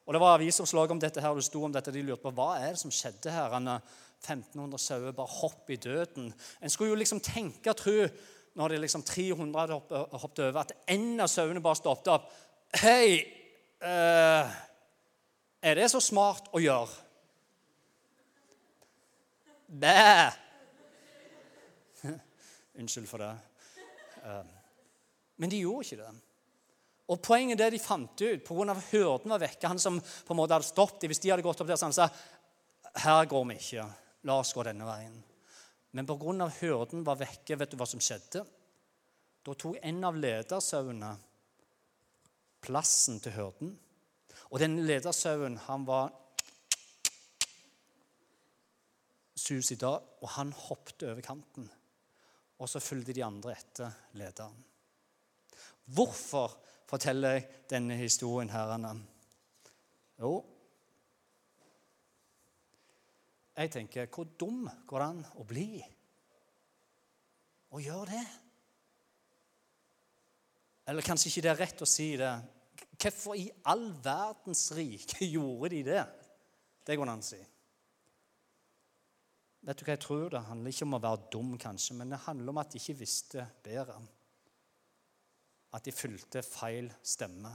Og 0.05 0.13
Det 0.13 0.21
var 0.21 0.35
avisoppslag 0.35 0.91
om 0.91 0.99
dette 1.01 1.21
her, 1.21 1.33
det 1.33 1.45
sto 1.47 1.63
om 1.65 1.71
dette, 1.73 1.93
de 1.93 2.03
lurte 2.05 2.21
på 2.27 2.33
hva 2.37 2.59
er 2.59 2.75
det 2.75 2.81
som 2.81 2.93
skjedde 2.93 3.31
her. 3.33 3.55
1500 4.25 4.81
sauer 4.81 5.15
bare 5.15 5.37
hopp 5.41 5.69
i 5.69 5.77
døden. 5.81 6.33
En 6.61 6.73
skulle 6.73 6.93
jo 6.93 6.99
liksom 6.99 7.21
tenke 7.23 7.71
og 7.71 7.77
tro, 7.79 7.95
når 8.55 8.71
det 8.71 8.81
liksom 8.81 9.03
300 9.03 9.61
hadde 9.61 10.19
hoppet 10.19 10.43
over, 10.47 10.61
at 10.61 10.71
en 10.95 11.19
av 11.19 11.29
sauene 11.31 11.63
bare 11.63 11.79
stoppet 11.79 12.13
opp. 12.13 12.29
Hei! 12.81 13.19
Uh, 13.83 14.47
er 15.65 15.77
det 15.77 15.89
så 15.91 16.01
smart 16.03 16.47
å 16.55 16.61
gjøre? 16.63 17.03
Bæ! 19.67 19.95
Unnskyld 22.79 23.09
for 23.09 23.23
det. 23.23 23.33
Uh, 24.23 24.45
men 25.41 25.51
de 25.51 25.59
gjorde 25.65 25.85
ikke 25.85 26.01
det. 26.03 26.13
Og 27.11 27.19
Poenget 27.21 27.59
det 27.59 27.73
de 27.75 27.81
fant 27.81 28.21
ut 28.21 28.45
pga. 28.47 28.77
hyrden 28.89 29.35
var 29.35 29.43
vekke, 29.43 29.67
han 29.67 29.81
som 29.81 29.99
på 29.99 30.33
en 30.33 30.39
måte 30.39 30.55
hadde 30.55 30.65
stoppet 30.65 31.05
Hvis 31.09 31.21
de 31.21 31.29
hadde 31.29 31.45
gått 31.45 31.61
opp 31.61 31.69
der, 31.69 31.77
så 31.77 31.89
han 31.91 31.93
sa 31.93 32.09
her 33.03 33.25
går 33.27 33.45
vi 33.49 33.57
ikke. 33.59 33.85
La 34.25 34.39
oss 34.41 34.53
gå 34.55 34.63
denne 34.65 34.87
veien. 34.87 35.15
Men 35.95 36.07
pga. 36.09 36.49
hyrden 36.59 37.05
var 37.05 37.21
vekke, 37.21 37.55
vet 37.55 37.71
du 37.71 37.77
hva 37.77 37.87
som 37.87 38.01
skjedde? 38.03 38.43
Da 39.45 39.53
tok 39.53 39.77
en 39.81 40.03
av 40.03 40.17
ledersauene 40.17 41.13
plassen 42.65 43.19
til 43.21 43.35
hyrden. 43.35 43.75
Og 44.49 44.59
den 44.59 44.79
ledersauen 44.87 45.57
han 45.67 45.85
var 45.87 46.13
dag, 49.77 50.01
og 50.21 50.29
han 50.35 50.51
hoppet 50.57 51.03
over 51.05 51.21
kanten. 51.21 51.69
Og 52.57 52.69
så 52.69 52.79
fulgte 52.81 53.13
de 53.13 53.23
andre 53.23 53.53
etter 53.53 53.91
lederen. 54.17 54.57
Hvorfor 55.85 56.55
forteller 56.89 57.35
jeg 57.35 57.47
denne 57.69 57.97
historien 57.99 58.49
her? 58.49 58.73
Jo, 60.17 60.39
jeg 63.55 63.71
tenker 63.71 64.09
hvor 64.11 64.27
dum 64.39 64.65
går 64.87 65.01
det 65.01 65.07
an 65.13 65.21
å 65.39 65.45
bli? 65.47 65.69
Å 67.75 67.81
gjøre 67.83 68.09
det? 68.11 68.25
Eller 70.91 71.05
kanskje 71.05 71.31
ikke 71.31 71.43
det 71.45 71.51
er 71.53 71.61
rett 71.63 71.81
å 71.81 71.89
si 71.89 72.11
det. 72.19 72.33
Hvorfor 72.95 73.37
i 73.39 73.47
all 73.71 73.87
verdens 74.03 74.67
rike 74.77 75.25
gjorde 75.35 75.71
de 75.73 75.83
det? 75.87 76.05
Det 76.85 76.97
går 76.97 77.09
det 77.09 77.15
an 77.15 77.23
å 77.23 77.29
si. 77.29 77.41
Vet 79.65 79.79
du 79.79 79.85
hva 79.85 79.95
jeg 79.95 80.03
tror? 80.03 80.27
Det 80.29 80.43
handler 80.45 80.73
ikke 80.75 80.85
om 80.85 80.97
å 80.97 81.01
være 81.01 81.29
dum, 81.33 81.55
kanskje, 81.57 81.95
men 81.97 82.11
det 82.13 82.21
handler 82.27 82.53
om 82.53 82.59
at 82.61 82.73
de 82.73 82.81
ikke 82.81 82.99
visste 82.99 83.47
bedre. 83.65 83.95
At 85.73 85.87
de 85.87 85.93
fulgte 85.95 86.43
feil 86.45 86.91
stemme, 87.01 87.49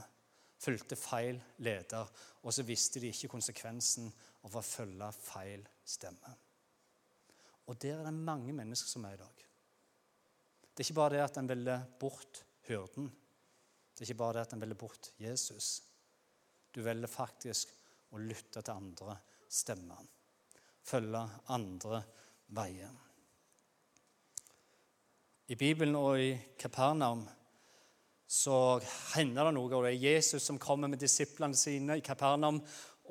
fulgte 0.61 0.97
feil 0.99 1.39
leder, 1.63 2.09
og 2.43 2.51
så 2.53 2.65
visste 2.67 2.99
de 2.99 3.13
ikke 3.13 3.31
konsekvensen 3.31 4.11
av 4.47 4.57
å 4.57 4.63
følge 4.65 5.09
feil 5.15 5.65
stemme. 5.85 6.33
Og 7.69 7.77
der 7.79 7.99
er 7.99 8.07
det 8.09 8.15
mange 8.17 8.53
mennesker 8.55 8.89
som 8.89 9.05
er 9.07 9.15
i 9.15 9.21
dag. 9.21 9.43
Det 10.71 10.83
er 10.83 10.87
ikke 10.87 10.99
bare 11.01 11.17
det 11.17 11.25
at 11.25 11.37
en 11.39 11.51
velger 11.51 11.83
bort 12.01 12.41
hyrden. 12.67 13.11
Det 13.91 14.03
er 14.03 14.09
ikke 14.09 14.21
bare 14.23 14.39
det 14.39 14.47
at 14.47 14.55
en 14.55 14.63
velger 14.63 14.79
bort 14.79 15.11
Jesus. 15.21 15.69
Du 16.71 16.81
velger 16.83 17.11
faktisk 17.11 17.75
å 18.11 18.19
lytte 18.19 18.63
til 18.63 18.73
andre 18.73 19.17
stemmer. 19.51 20.01
Følge 20.81 21.21
andre 21.53 22.01
veier. 22.55 22.91
I 25.51 25.57
Bibelen 25.59 25.97
og 25.99 26.19
i 26.19 26.31
Kapernaum 26.59 27.25
så 28.31 28.79
hender 29.17 29.49
det 29.49 29.55
noe. 29.57 29.67
og 29.75 29.83
Det 29.83 29.91
er 29.91 30.05
Jesus 30.13 30.45
som 30.47 30.59
kommer 30.59 30.87
med 30.87 31.01
disiplene 31.03 31.57
sine 31.59 31.97
i 31.99 32.03
Kapernaum. 32.05 32.61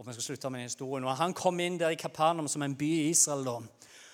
Og 0.01 0.07
vi 0.07 0.15
skal 0.17 0.25
slutte 0.31 0.51
med 0.51 0.65
historien. 0.65 1.05
Når 1.05 1.19
han 1.19 1.35
kom 1.37 1.59
inn 1.61 1.77
der 1.81 1.93
i 1.93 1.99
Kapernaum, 2.01 2.49
som 2.49 2.63
en 2.65 2.77
by 2.77 2.89
i 2.89 3.11
Israel, 3.11 3.45
da, 3.45 3.59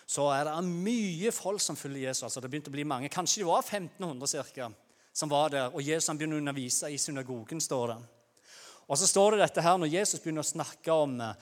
så 0.06 0.24
er 0.34 0.48
det 0.48 0.54
mye 0.66 1.30
folk 1.34 1.62
som 1.62 1.78
følger 1.78 2.08
Jesus. 2.08 2.24
altså 2.26 2.42
Det 2.42 2.50
begynte 2.50 2.72
å 2.72 2.74
bli 2.74 2.86
mange. 2.86 3.10
Kanskje 3.10 3.44
det 3.44 3.46
var 3.46 3.62
1500 3.62 4.32
cirka, 4.32 4.68
som 5.14 5.30
var 5.30 5.54
der. 5.54 5.70
Og 5.70 5.86
Jesus 5.86 6.10
han 6.10 6.18
begynner 6.18 6.40
å 6.40 6.42
undervise 6.42 6.90
i 6.90 6.98
synagogen, 6.98 7.62
står 7.62 7.94
det. 7.94 8.00
Og 8.86 8.98
så 8.98 9.06
står 9.06 9.34
det 9.34 9.44
dette 9.44 9.62
her 9.62 9.78
når 9.78 9.94
Jesus 9.94 10.22
begynner 10.22 10.42
å 10.42 10.50
snakke 10.50 10.98
om 11.06 11.16
uh, 11.22 11.32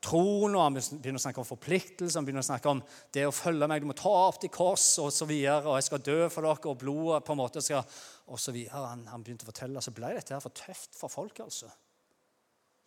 troen, 0.00 0.56
og 0.56 0.64
han 0.64 0.80
begynner 0.80 1.20
å 1.20 1.24
snakke 1.28 1.44
om 1.44 1.48
forpliktelser, 1.52 2.16
han 2.16 2.28
begynner 2.28 2.44
å 2.44 2.48
snakke 2.48 2.72
om 2.72 2.82
det 3.12 3.28
å 3.28 3.36
følge 3.36 3.68
meg, 3.68 3.84
du 3.84 3.92
må 3.92 3.96
ta 3.96 4.12
opp 4.24 4.40
til 4.40 4.52
kors 4.56 4.90
og 5.04 5.12
så 5.12 5.28
videre, 5.28 5.66
og 5.68 5.76
jeg 5.76 5.88
skal 5.90 6.04
dø 6.04 6.20
for 6.32 6.48
dere, 6.48 6.72
og 6.72 6.80
blodet 6.80 7.24
på 7.28 7.36
en 7.36 7.44
måte 7.44 7.64
skal 7.64 7.84
Og 8.26 8.40
så 8.40 8.56
videre. 8.56 8.88
Han, 8.88 9.04
han 9.06 9.22
begynte 9.22 9.44
å 9.44 9.52
fortelle, 9.52 9.84
så 9.84 9.92
ble 9.94 10.16
dette 10.16 10.34
her 10.34 10.40
for 10.42 10.56
tøft 10.64 10.96
for 10.96 11.12
folk, 11.12 11.44
altså. 11.44 11.68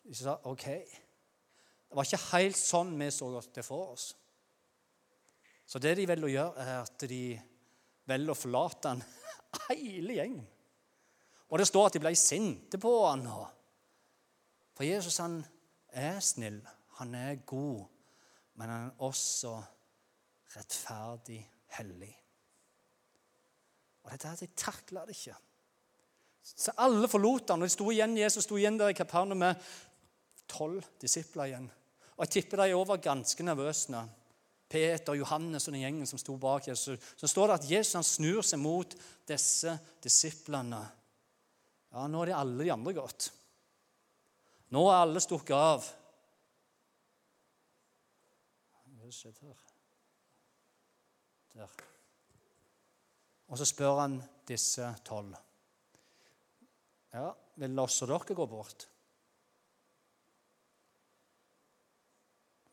De 0.10 0.18
sa 0.18 0.40
OK. 0.50 0.66
Det 0.66 1.98
var 1.98 2.06
ikke 2.06 2.22
helt 2.32 2.58
sånn 2.58 2.96
vi 2.98 3.10
så 3.14 3.30
det 3.54 3.66
for 3.66 3.94
oss. 3.94 4.08
Så 5.70 5.78
det 5.82 5.96
de 6.00 6.08
velger 6.10 6.26
å 6.26 6.34
gjøre, 6.34 6.66
er 6.66 6.80
at 6.82 7.06
de 7.10 7.24
velger 8.10 8.34
å 8.34 8.38
forlate 8.38 8.96
en 8.96 9.04
hele 9.70 10.18
gjengen. 10.18 10.48
Og 11.50 11.62
det 11.62 11.68
står 11.70 11.90
at 11.90 11.98
de 11.98 12.02
ble 12.02 12.14
sinte 12.18 12.82
på 12.82 12.94
han. 13.06 13.26
For 14.78 14.86
Jesus 14.86 15.18
han 15.22 15.40
er 15.94 16.18
snill, 16.26 16.58
han 16.98 17.14
er 17.18 17.44
god, 17.50 17.86
men 18.58 18.70
han 18.74 18.90
er 18.90 19.06
også 19.06 19.54
rettferdig, 20.56 21.42
hellig. 21.78 22.16
Og 24.06 24.14
dette 24.14 24.30
her, 24.30 24.42
De 24.42 24.50
takla 24.58 25.06
det 25.06 25.18
ikke. 25.18 25.38
Så 26.42 26.74
Alle 26.82 27.10
forlot 27.10 27.54
han, 27.54 27.62
og 27.62 27.70
de 27.70 27.74
sto 27.74 27.92
igjen, 27.94 28.18
Jesus 28.18 28.48
sto 28.48 28.58
igjen 28.58 28.78
der 28.80 28.90
i 28.90 28.98
Kapernaum 28.98 29.38
med 29.38 29.70
tolv 30.50 30.86
disipler 31.02 31.52
igjen. 31.52 31.68
Og 32.18 32.26
Jeg 32.26 32.34
tipper 32.36 32.66
de 32.66 32.80
var 32.88 33.04
ganske 33.04 33.44
nervøse. 33.44 34.02
Peter, 34.70 35.16
Johannes 35.18 35.66
og 35.68 35.74
den 35.74 35.82
gjengen 35.82 36.10
som 36.10 36.20
sto 36.22 36.36
bak 36.38 36.68
Jesus. 36.68 37.00
Så 37.18 37.28
står 37.28 37.48
det 37.48 37.56
at 37.56 37.70
Jesus 37.72 37.98
han 37.98 38.06
snur 38.06 38.44
seg 38.46 38.62
mot 38.62 38.94
disse 39.28 39.74
disiplene. 40.04 40.82
Ja, 41.90 42.06
Nå 42.06 42.22
er 42.22 42.30
de 42.30 42.38
alle 42.38 42.68
de 42.68 42.74
andre 42.74 42.94
gått. 42.94 43.32
Nå 44.70 44.84
er 44.92 45.00
alle 45.00 45.24
stukket 45.24 45.56
av. 45.58 45.88
Hva 49.00 49.10
skjedde 49.10 49.48
her? 49.48 49.64
Der. 51.56 51.82
Og 53.50 53.58
så 53.58 53.66
spør 53.66 54.04
han 54.04 54.20
disse 54.46 54.86
tolv. 55.08 55.34
Ja, 57.10 57.32
vil 57.58 57.82
også 57.82 58.06
dere 58.06 58.38
gå 58.38 58.46
bort? 58.46 58.86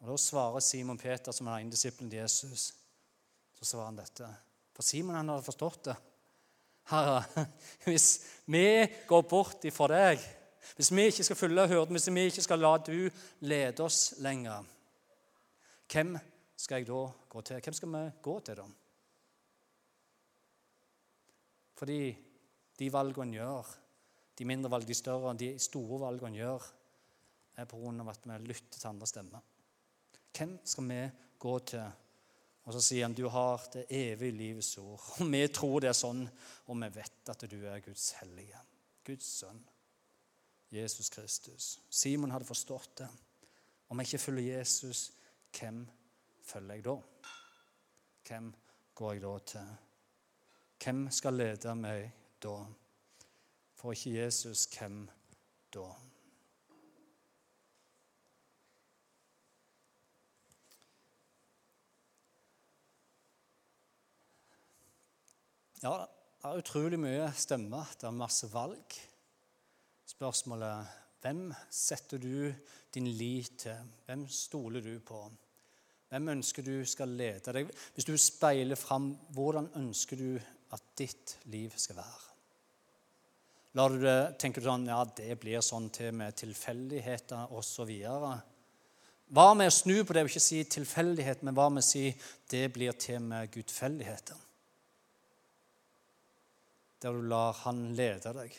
Og 0.00 0.10
Da 0.10 0.16
svarer 0.20 0.60
Simon 0.60 0.98
Peter, 0.98 1.32
som 1.32 1.48
er 1.48 1.62
en 1.62 1.70
disippelen 1.70 2.10
til 2.10 2.20
Jesus, 2.20 2.74
så 3.56 3.64
svarer 3.64 3.90
han 3.90 4.00
dette. 4.00 4.28
For 4.76 4.84
Simon 4.84 5.16
han 5.16 5.32
hadde 5.32 5.46
forstått 5.46 5.88
det. 5.88 5.96
Herre, 6.90 7.46
hvis 7.86 8.08
vi 8.46 8.66
går 9.08 9.22
bort 9.30 9.64
ifra 9.66 9.88
deg, 9.90 10.22
hvis 10.76 10.92
vi 10.92 11.08
ikke 11.08 11.24
skal 11.24 11.38
følge 11.38 11.68
hyrden, 11.72 11.96
hvis 11.96 12.10
vi 12.10 12.26
ikke 12.28 12.44
skal 12.44 12.62
la 12.62 12.76
du 12.78 13.08
lede 13.46 13.82
oss 13.82 14.18
lenger, 14.22 14.66
hvem 15.90 16.16
skal 16.56 16.82
jeg 16.82 16.88
da 16.90 17.00
gå 17.30 17.42
til? 17.46 17.62
Hvem 17.62 17.78
skal 17.78 17.92
vi 17.94 18.04
gå 18.22 18.36
til, 18.40 18.60
da? 18.60 18.68
Fordi 21.76 22.00
de 22.78 22.92
valgene 22.92 23.28
en 23.28 23.36
gjør, 23.36 23.74
de 24.38 24.48
mindre 24.48 24.70
valg, 24.72 24.86
de 24.88 24.96
større, 24.96 25.34
de 25.36 25.54
store 25.60 26.00
valgene 26.00 26.32
en 26.32 26.40
gjør, 26.40 26.70
er 27.56 27.68
på 27.68 27.78
grunn 27.80 28.00
av 28.02 28.12
at 28.12 28.24
vi 28.28 28.38
lytter 28.44 28.78
til 28.78 28.90
andre 28.90 29.08
stemmer. 29.08 29.44
Hvem 30.36 30.58
skal 30.64 30.88
vi 30.88 31.00
gå 31.38 31.58
til? 31.72 31.86
Og 32.66 32.74
så 32.74 32.82
sier 32.82 33.06
han 33.06 33.14
du 33.14 33.28
har 33.30 33.62
det 33.72 33.86
evige 33.94 34.34
livets 34.34 34.78
ord. 34.82 35.02
Og 35.20 35.30
vi 35.32 35.42
tror 35.48 35.80
det 35.80 35.92
er 35.92 35.96
sånn, 35.96 36.24
og 36.66 36.78
vi 36.82 36.90
vet 36.98 37.30
at 37.30 37.44
du 37.46 37.58
er 37.62 37.82
Guds 37.84 38.10
hellige, 38.20 38.60
Guds 39.06 39.28
sønn. 39.40 39.62
Jesus 40.74 41.08
Kristus. 41.14 41.76
Simon 41.88 42.32
hadde 42.34 42.48
forstått 42.48 42.96
det. 42.98 43.08
Om 43.88 44.00
jeg 44.00 44.08
ikke 44.08 44.18
følger 44.18 44.58
Jesus, 44.58 45.12
hvem 45.54 45.84
følger 46.42 46.74
jeg 46.74 46.84
da? 46.88 46.96
Hvem 48.26 48.48
går 48.98 49.12
jeg 49.12 49.22
da 49.22 49.34
til? 49.52 49.68
Hvem 50.82 51.06
skal 51.14 51.38
lede 51.38 51.74
meg 51.78 52.10
da? 52.42 52.56
For 53.78 53.94
ikke 53.94 54.16
Jesus, 54.18 54.66
hvem 54.74 55.04
da? 55.74 55.86
Ja, 65.82 66.06
det 66.40 66.48
er 66.48 66.62
utrolig 66.62 66.98
mye 67.00 67.26
stemmer. 67.36 67.88
Det 68.00 68.08
er 68.08 68.16
masse 68.16 68.48
valg 68.52 68.96
spørsmålet 70.06 71.02
hvem 71.20 71.50
setter 71.72 72.20
du 72.22 72.52
din 72.94 73.08
lit 73.18 73.58
til? 73.64 73.88
Hvem 74.06 74.24
stoler 74.30 74.84
du 74.84 74.94
på? 75.04 75.18
Hvem 76.08 76.30
ønsker 76.36 76.62
du 76.62 76.84
skal 76.86 77.12
lede 77.18 77.52
deg? 77.52 77.72
Hvis 77.94 78.06
du 78.06 78.14
speiler 78.20 78.78
fram, 78.78 79.10
hvordan 79.34 79.68
ønsker 79.76 80.20
du 80.20 80.38
at 80.72 80.86
ditt 80.98 81.36
liv 81.50 81.74
skal 81.76 81.98
være? 81.98 82.22
Lar 83.76 83.92
du 83.92 84.00
det, 84.00 84.38
Tenker 84.40 84.62
du 84.62 84.70
sånn 84.70 84.88
ja, 84.88 85.02
det 85.18 85.34
blir 85.42 85.60
sånn 85.60 85.90
til 85.92 86.14
med 86.16 86.38
tilfeldigheter 86.38 87.52
osv.? 87.52 87.92
Hva 89.26 89.48
med 89.58 89.68
å 89.68 89.74
snu 89.74 89.98
på 90.06 90.14
det 90.14 90.24
og 90.24 90.30
ikke 90.30 90.46
si 90.46 90.62
tilfeldighet, 90.78 91.42
men 91.44 91.58
hva 91.58 91.68
med 91.68 91.84
å 91.84 91.90
si 91.90 92.06
det 92.48 92.68
blir 92.72 92.96
til 92.96 93.20
med 93.26 93.50
gudfeldigheter? 93.52 94.45
Der 97.02 97.12
du 97.12 97.22
lar 97.28 97.52
Han 97.64 97.90
lede 97.94 98.32
deg 98.32 98.54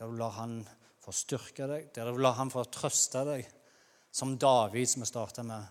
der 0.00 0.06
du 0.06 0.16
lar 0.16 0.30
han 0.30 0.62
få 1.00 1.12
styrke 1.12 1.66
deg, 1.68 1.90
der 1.92 2.08
du 2.08 2.18
lar 2.24 2.38
han 2.38 2.48
få 2.48 2.62
trøste 2.72 3.20
deg, 3.28 3.48
som 4.10 4.38
David, 4.40 4.88
som 4.88 5.04
vi 5.04 5.08
starta 5.10 5.42
med. 5.44 5.66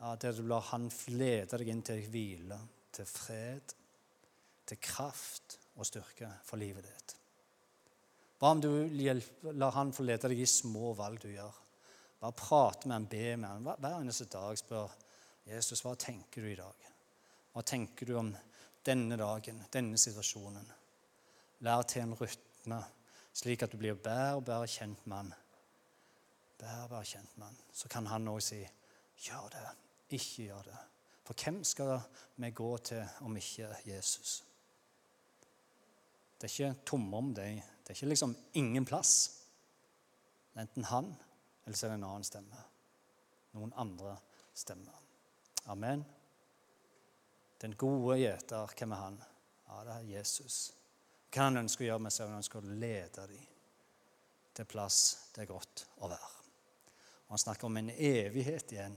Ja, 0.00 0.10
der 0.20 0.36
du 0.36 0.42
lar 0.48 0.66
han 0.68 0.90
lede 1.08 1.56
deg 1.56 1.70
inn 1.72 1.80
til 1.84 2.02
hvile, 2.12 2.58
til 2.92 3.08
fred, 3.08 3.72
til 4.68 4.80
kraft 4.84 5.56
og 5.80 5.88
styrke 5.88 6.28
for 6.44 6.60
livet 6.60 6.84
ditt. 6.84 7.14
Hva 8.40 8.50
om 8.52 8.60
du 8.60 8.68
lar 9.56 9.72
han 9.78 9.94
få 9.96 10.04
lede 10.04 10.28
deg 10.28 10.44
i 10.44 10.48
små 10.48 10.92
valg 10.98 11.24
du 11.24 11.30
gjør? 11.32 11.56
Bare 12.20 12.36
prate 12.36 12.88
med 12.88 12.98
han, 12.98 13.08
be 13.08 13.24
med 13.40 13.48
han. 13.48 13.70
Hver 13.80 13.96
eneste 13.96 14.28
dag 14.28 14.60
spør 14.60 14.92
Jesus 15.48 15.80
hva 15.86 15.94
tenker 15.96 16.44
du 16.44 16.52
i 16.52 16.60
dag. 16.60 16.92
Hva 17.54 17.64
tenker 17.64 18.12
du 18.12 18.18
om 18.20 18.28
denne 18.84 19.16
dagen, 19.16 19.64
denne 19.72 19.96
situasjonen? 20.00 20.68
Lær 21.60 21.82
til 21.82 22.02
en 22.02 22.16
rytme 22.16 22.80
slik 23.32 23.62
at 23.62 23.72
du 23.72 23.78
blir 23.80 23.98
bedre 23.98 24.36
og 24.38 24.44
bedre 24.44 24.68
kjent 24.68 25.06
med 25.06 25.16
han. 25.16 25.32
Bedre 26.60 26.84
og 26.84 26.92
bedre 26.92 27.08
kjent 27.12 27.36
med 27.38 27.46
han. 27.46 27.58
Så 27.72 27.88
kan 27.88 28.06
han 28.06 28.28
òg 28.28 28.40
si, 28.42 28.60
'Gjør 29.20 29.48
det. 29.52 29.66
Ikke 30.10 30.44
gjør 30.48 30.62
det.' 30.62 30.84
For 31.24 31.34
hvem 31.44 31.64
skal 31.64 32.00
vi 32.36 32.50
gå 32.50 32.76
til 32.76 33.04
om 33.20 33.36
ikke 33.36 33.76
Jesus? 33.86 34.44
Det 36.40 36.48
er 36.48 36.70
ikke 36.70 36.84
tomrom, 36.86 37.34
det. 37.34 37.62
Det 37.84 37.90
er 37.90 37.94
ikke 37.94 38.08
liksom 38.08 38.36
ingen 38.54 38.84
plass. 38.84 39.40
Er 40.54 40.60
enten 40.60 40.84
han, 40.84 41.16
eller 41.66 41.76
så 41.76 41.86
er 41.86 41.90
det 41.90 41.94
en 41.94 42.04
annen 42.04 42.24
stemme. 42.24 42.64
Noen 43.52 43.72
andre 43.76 44.16
stemmer. 44.54 45.02
Amen. 45.66 46.04
Den 47.60 47.76
gode 47.76 48.18
gjeter, 48.18 48.66
hvem 48.78 48.92
er 48.92 48.96
han? 48.96 49.22
Ja, 49.68 49.84
det 49.84 49.94
er 49.94 50.18
Jesus. 50.18 50.79
Hva 51.30 51.46
han 51.46 51.62
ønsker 51.62 51.84
å 51.84 51.88
gjøre 51.92 52.02
med 52.02 52.14
seg, 52.14 52.26
han 52.26 52.42
ønsker 52.42 52.58
å 52.58 52.76
lede 52.82 53.26
dem 53.30 53.48
til 54.56 54.66
plass 54.68 55.30
det 55.34 55.44
er 55.44 55.50
godt 55.52 55.84
å 56.02 56.10
være. 56.10 56.30
Og 57.30 57.34
Han 57.36 57.42
snakker 57.44 57.68
om 57.68 57.76
en 57.78 57.92
evighet 57.94 58.72
igjen. 58.74 58.96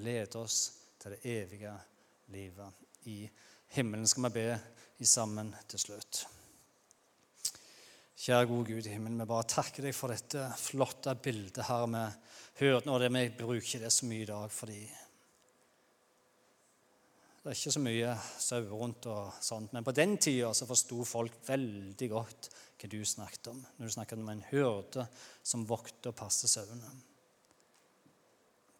Led 0.00 0.36
oss 0.40 0.60
til 0.98 1.12
det 1.12 1.20
evige 1.28 1.74
livet 2.32 3.06
i 3.12 3.18
himmelen. 3.76 4.08
Skal 4.08 4.30
vi 4.30 4.46
be 4.48 5.04
sammen 5.04 5.52
til 5.68 5.82
slutt. 5.82 6.24
Kjære 8.24 8.48
gode 8.48 8.72
Gud 8.72 8.86
i 8.86 8.94
himmelen, 8.94 9.20
vi 9.20 9.28
bare 9.28 9.50
takker 9.50 9.84
deg 9.84 9.92
for 9.92 10.14
dette 10.14 10.46
flotte 10.56 11.12
bildet 11.20 11.66
her 11.68 11.84
vi 11.92 12.04
hørte 12.62 12.88
nå. 12.88 12.96
Vi 13.04 13.24
bruker 13.36 13.84
det 13.84 13.90
så 13.92 14.08
mye 14.08 14.24
i 14.24 14.30
dag 14.30 14.52
fordi 14.54 14.80
Det 17.44 17.52
er 17.52 17.58
ikke 17.58 17.74
så 17.74 17.80
mye 17.84 18.12
sauer 18.40 18.70
rundt 18.72 19.06
og 19.12 19.34
sånt. 19.44 19.74
Men 19.76 19.84
på 19.84 19.92
den 19.92 20.14
tida 20.16 20.48
så 20.56 20.64
forsto 20.64 21.02
folk 21.04 21.34
veldig 21.44 22.06
godt 22.08 22.48
hva 22.80 22.88
du 22.88 23.02
snakket 23.04 23.50
om. 23.52 23.58
Når 23.76 23.90
du 23.90 23.92
snakket 23.92 24.22
om 24.22 24.30
en 24.32 24.40
hyrde 24.48 25.04
som 25.44 25.66
vokter 25.68 26.08
og 26.08 26.16
passer 26.16 26.48
sauene. 26.48 26.88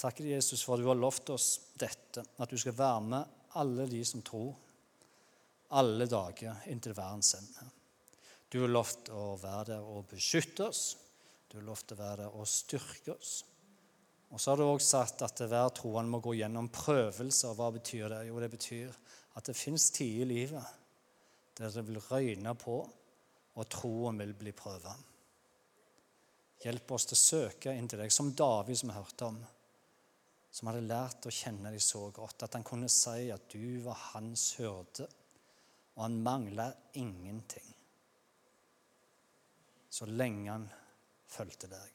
Takker 0.01 0.31
Jesus 0.33 0.65
for 0.65 0.79
at 0.79 0.81
du 0.81 0.89
har 0.89 0.97
lovt 0.97 1.35
oss 1.37 1.51
dette, 1.77 2.25
at 2.25 2.51
du 2.51 2.57
skal 2.57 2.77
være 2.79 3.05
med 3.05 3.37
alle 3.61 3.85
de 3.91 4.01
som 4.09 4.25
tror, 4.25 4.57
alle 5.77 6.09
dager 6.09 6.65
inntil 6.73 6.97
verdens 6.97 7.37
ende. 7.37 7.69
Du 8.49 8.63
har 8.63 8.73
lovt 8.73 9.13
å 9.13 9.35
være 9.45 9.75
der 9.75 9.93
og 9.93 10.09
beskytte 10.09 10.71
oss. 10.71 10.87
Du 11.53 11.61
har 11.61 11.69
lovt 11.69 11.93
å 11.93 12.01
være 12.01 12.25
der 12.25 12.41
og 12.41 12.49
styrke 12.49 13.13
oss. 13.13 13.43
Og 14.35 14.41
så 14.43 14.51
har 14.51 14.59
du 14.59 14.65
også 14.67 14.97
sagt 14.97 15.23
at 15.23 15.45
hver 15.47 15.69
troende 15.77 16.11
må 16.11 16.19
gå 16.19 16.33
gjennom 16.35 16.67
prøvelser. 16.75 17.55
Hva 17.55 17.69
betyr 17.77 18.09
det? 18.11 18.25
Jo, 18.27 18.41
det 18.43 18.51
betyr 18.51 18.97
at 19.39 19.47
det 19.47 19.55
fins 19.55 19.93
tider 19.95 20.27
i 20.27 20.33
livet 20.33 20.81
der 21.55 21.71
det 21.71 21.85
vil 21.87 22.01
røyne 22.03 22.51
på, 22.59 22.81
og 23.55 23.69
troen 23.71 24.19
vil 24.19 24.33
bli 24.35 24.51
prøva. 24.59 24.91
Hjelp 26.65 26.95
oss 26.97 27.07
til 27.07 27.15
å 27.15 27.21
søke 27.21 27.75
inn 27.79 27.87
til 27.87 28.01
deg, 28.03 28.11
som 28.11 28.33
David, 28.35 28.81
som 28.81 28.91
vi 28.91 28.97
hørte 28.97 29.29
om, 29.29 29.39
som 30.51 30.71
hadde 30.71 30.87
lært 30.89 31.29
å 31.31 31.35
kjenne 31.35 31.71
deg 31.71 31.83
så 31.83 32.09
godt 32.15 32.43
at 32.47 32.59
han 32.59 32.67
kunne 32.67 32.91
si 32.91 33.29
at 33.31 33.47
du 33.55 33.85
var 33.87 34.01
hans 34.17 34.49
hyrde, 34.59 35.07
og 35.95 36.03
han 36.09 36.19
mangla 36.27 36.67
ingenting. 36.99 37.71
Så 39.95 40.11
lenge 40.11 40.51
han 40.51 40.67
fulgte 41.31 41.71
deg. 41.71 41.94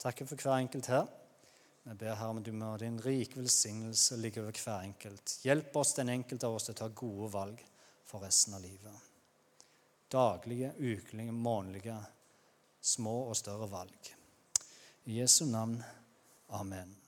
Takker 0.00 0.26
for 0.26 0.40
hver 0.40 0.62
enkelt 0.62 0.88
her. 0.88 1.08
Vi 1.82 1.94
ber 1.94 2.14
her 2.16 2.32
om 2.32 2.42
du 2.44 2.52
må 2.52 2.70
din 2.80 3.00
rike 3.04 3.40
velsignelse 3.40 4.16
ligge 4.20 4.40
over 4.40 4.56
hver 4.56 4.84
enkelt. 4.84 5.36
Hjelp 5.44 5.76
oss, 5.76 5.94
den 5.96 6.12
enkelte 6.12 6.48
av 6.48 6.56
oss, 6.56 6.68
til 6.68 6.76
å 6.76 6.80
ta 6.82 6.88
gode 7.02 7.28
valg 7.34 7.60
for 8.08 8.24
resten 8.24 8.56
av 8.56 8.64
livet. 8.64 9.08
Daglige, 10.10 10.72
ukelige, 10.78 11.32
månedlige, 11.32 11.98
små 12.80 13.16
og 13.28 13.36
større 13.38 13.68
valg. 13.70 14.14
I 15.04 15.20
Jesu 15.20 15.44
navn. 15.48 15.78
Amen. 16.56 16.99